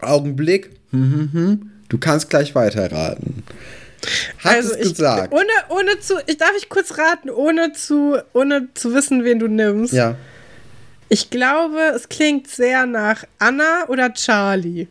[0.00, 3.44] Augenblick, hm, hm, hm, du kannst gleich weiterraten.
[4.38, 5.32] Hat also es ich, gesagt.
[5.32, 9.48] Ohne, ohne zu, ich darf ich kurz raten, ohne zu, ohne zu wissen, wen du
[9.48, 9.92] nimmst.
[9.92, 10.16] Ja.
[11.08, 14.88] Ich glaube, es klingt sehr nach Anna oder Charlie.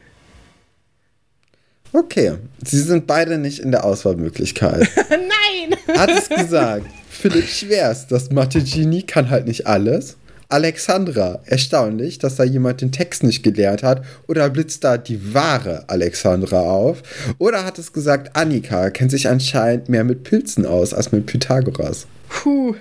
[1.91, 2.33] Okay,
[2.65, 4.87] sie sind beide nicht in der Auswahlmöglichkeit.
[5.09, 5.97] Nein!
[5.97, 6.85] Hat es gesagt.
[7.09, 10.17] Philipp Schwers, das Mathe-Genie kann halt nicht alles.
[10.49, 14.03] Alexandra, erstaunlich, dass da jemand den Text nicht gelernt hat.
[14.27, 17.01] Oder blitzt da die wahre Alexandra auf?
[17.39, 22.05] Oder hat es gesagt, Annika kennt sich anscheinend mehr mit Pilzen aus als mit Pythagoras?
[22.29, 22.75] Puh.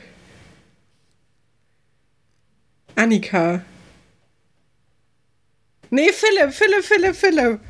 [2.96, 3.62] Annika.
[5.90, 7.60] Nee, Philipp, Philipp, Philipp, Philipp.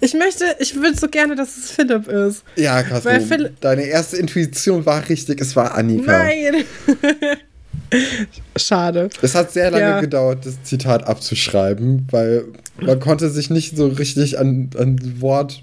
[0.00, 2.44] Ich möchte, ich würde so gerne, dass es Philipp ist.
[2.56, 3.04] Ja, krass.
[3.04, 6.12] Weil Philipp- Deine erste Intuition war richtig, es war Annika.
[6.24, 6.64] Nein.
[8.56, 9.10] Schade.
[9.22, 10.00] Es hat sehr lange Ja.
[10.00, 12.44] gedauert, das Zitat abzuschreiben, weil
[12.80, 15.60] man konnte sich nicht so richtig an, an Wort,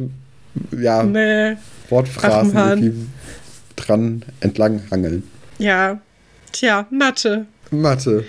[0.77, 1.57] ja, Nee.
[1.89, 2.93] Wortphrasen irgendwie
[3.75, 5.23] dran entlanghangeln.
[5.57, 6.01] Ja.
[6.51, 7.45] Tja, Mathe.
[7.71, 8.25] Mathe.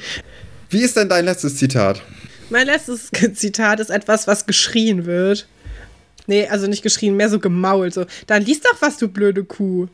[0.71, 2.03] Wie ist denn dein letztes Zitat?
[2.51, 5.47] Mein letztes Zitat ist etwas, was geschrien wird.
[6.27, 7.95] Nee, also nicht geschrien, mehr so gemault.
[7.95, 9.89] So, dann liest doch was, du blöde Kuh.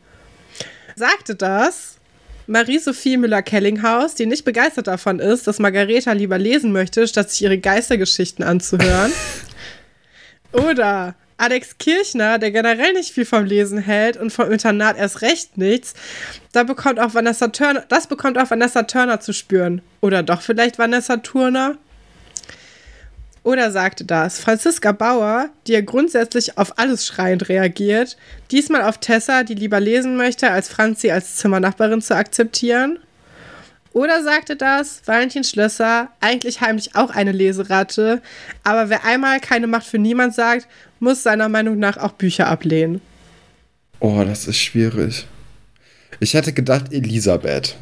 [0.95, 1.94] Sagte das
[2.47, 7.57] Marie-Sophie Müller-Kellinghaus, die nicht begeistert davon ist, dass Margareta lieber lesen möchte, statt sich ihre
[7.57, 9.11] Geistergeschichten anzuhören.
[10.51, 15.57] Oder Alex Kirchner, der generell nicht viel vom Lesen hält und vom Internat erst recht
[15.57, 15.93] nichts,
[16.53, 19.81] da bekommt auch Vanessa Turner, das bekommt auch Vanessa Turner zu spüren.
[19.99, 21.77] Oder doch vielleicht Vanessa Turner?
[23.45, 28.17] Oder sagte das Franziska Bauer, die ja grundsätzlich auf alles schreiend reagiert,
[28.49, 32.97] diesmal auf Tessa, die lieber lesen möchte, als Franzi als Zimmernachbarin zu akzeptieren?
[33.93, 38.19] Oder sagte das Valentin Schlösser, eigentlich heimlich auch eine Leseratte,
[38.63, 40.67] aber wer einmal keine Macht für niemand sagt,
[40.99, 42.99] muss seiner Meinung nach auch Bücher ablehnen.
[43.99, 45.27] Oh, das ist schwierig.
[46.19, 47.75] Ich hätte gedacht Elisabeth.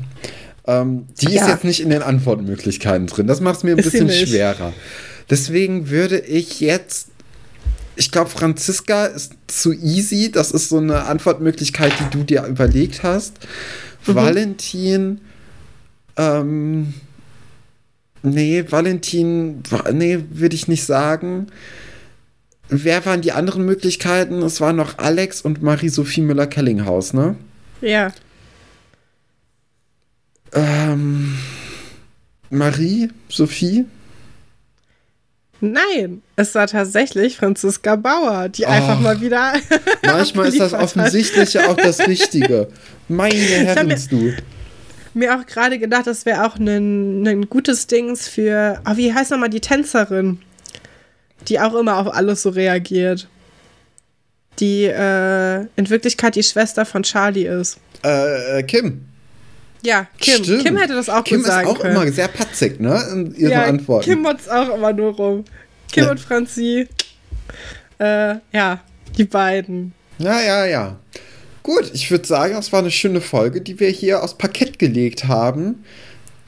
[0.67, 1.47] Ähm, die ist Ja.
[1.51, 3.27] jetzt nicht in den Antwortmöglichkeiten drin.
[3.27, 4.73] Das macht es mir ein Ist bisschen schwerer.
[5.29, 7.09] Deswegen würde ich jetzt.
[7.95, 10.31] Ich glaube, Franziska ist zu easy.
[10.31, 13.37] Das ist so eine Antwortmöglichkeit, die du dir überlegt hast.
[14.07, 14.15] Mhm.
[14.15, 15.21] Valentin.
[16.17, 16.93] Ähm.
[18.23, 19.63] Nee, Valentin.
[19.91, 21.47] Nee, würde ich nicht sagen.
[22.69, 24.41] Wer waren die anderen Möglichkeiten?
[24.41, 27.35] Es waren noch Alex und Marie-Sophie Müller-Kellinghaus, ne?
[27.81, 28.11] Ja.
[30.53, 31.37] Ähm.
[32.49, 33.09] Marie?
[33.29, 33.85] Sophie?
[35.65, 39.53] Nein, es war tatsächlich Franziska Bauer, die einfach mal wieder.
[40.05, 40.73] Manchmal ist das.
[40.73, 42.67] Offensichtliche auch das Richtige.
[43.07, 44.33] Meine Herrens, du.
[45.13, 49.49] mir auch gerade gedacht, das wäre auch ein, gutes Dings für, ah, wie heißt nochmal
[49.49, 50.39] die Tänzerin,
[51.47, 53.29] die auch immer auf alles so reagiert.
[54.59, 57.77] Die äh, in Wirklichkeit die Schwester von Charlie ist.
[58.03, 59.05] Äh, äh, Kim.
[59.85, 60.43] Ja, Kim.
[60.43, 60.65] Stimmt.
[60.65, 61.95] Kim hätte das auch Kim gut ist sagen auch können.
[61.95, 63.03] immer sehr patzig, ne?
[63.11, 64.05] In ihren ja, Antworten.
[64.05, 65.43] Kim motzt auch immer nur rum.
[65.91, 66.11] Kim Ja.
[66.11, 66.87] und Franzi.
[67.99, 68.79] Äh, ja,
[69.17, 69.93] die beiden.
[70.17, 70.95] Ja, ja, ja.
[71.63, 75.25] Gut, ich würde sagen, das war eine schöne Folge, die wir hier aufs Parkett gelegt
[75.27, 75.83] haben.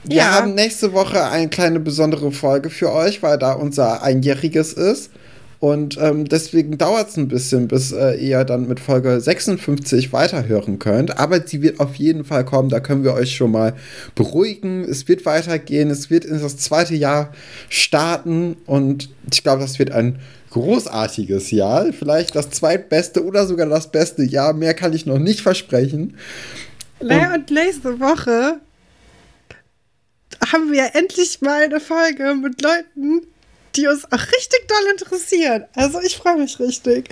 [0.04, 0.30] Wir Ja.
[0.32, 5.10] haben nächste Woche eine kleine besondere Folge für euch, weil da unser Einjähriges ist.
[5.58, 10.78] Und ähm, deswegen dauert es ein bisschen, bis äh, ihr dann mit Folge 56 weiterhören
[10.78, 11.18] könnt.
[11.18, 13.74] Aber sie wird auf jeden Fall kommen, da können wir euch schon mal
[14.14, 14.84] beruhigen.
[14.84, 17.32] Es wird weitergehen, es wird in das zweite Jahr
[17.68, 20.18] starten und ich glaube, das wird ein
[20.50, 21.92] großartiges Jahr.
[21.92, 24.52] Vielleicht das zweitbeste oder sogar das beste Jahr.
[24.52, 26.16] Mehr kann ich noch nicht versprechen.
[27.00, 28.60] Naja, und nächste Woche
[30.52, 33.26] haben wir endlich mal eine Folge mit Leuten,
[33.76, 35.64] die uns auch richtig doll interessieren.
[35.74, 37.08] Also ich freue mich richtig.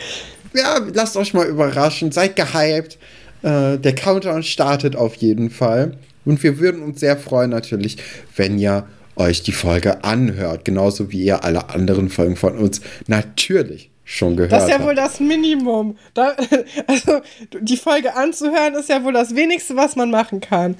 [0.54, 2.98] ja, lasst euch mal überraschen, seid gehypt.
[3.42, 5.96] Äh, der Countdown startet auf jeden Fall.
[6.24, 7.98] Und wir würden uns sehr freuen natürlich,
[8.36, 8.86] wenn ihr
[9.16, 10.64] euch die Folge anhört.
[10.64, 14.86] Genauso wie ihr alle anderen Folgen von uns natürlich schon gehört Das ist ja habt.
[14.86, 15.96] wohl das Minimum.
[16.14, 16.36] Da,
[16.86, 17.20] also
[17.60, 20.76] die Folge anzuhören ist ja wohl das Wenigste, was man machen kann.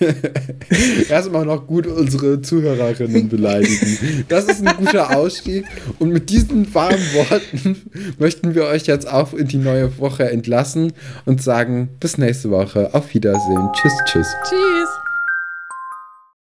[1.08, 4.24] Erstmal noch gut unsere Zuhörerinnen beleidigen.
[4.28, 5.64] Das ist ein guter Ausstieg.
[5.98, 7.76] Und mit diesen warmen Worten
[8.18, 10.92] möchten wir euch jetzt auch in die neue Woche entlassen
[11.26, 12.94] und sagen, bis nächste Woche.
[12.94, 13.68] Auf Wiedersehen.
[13.74, 14.26] Tschüss, tschüss.
[14.48, 14.99] Tschüss.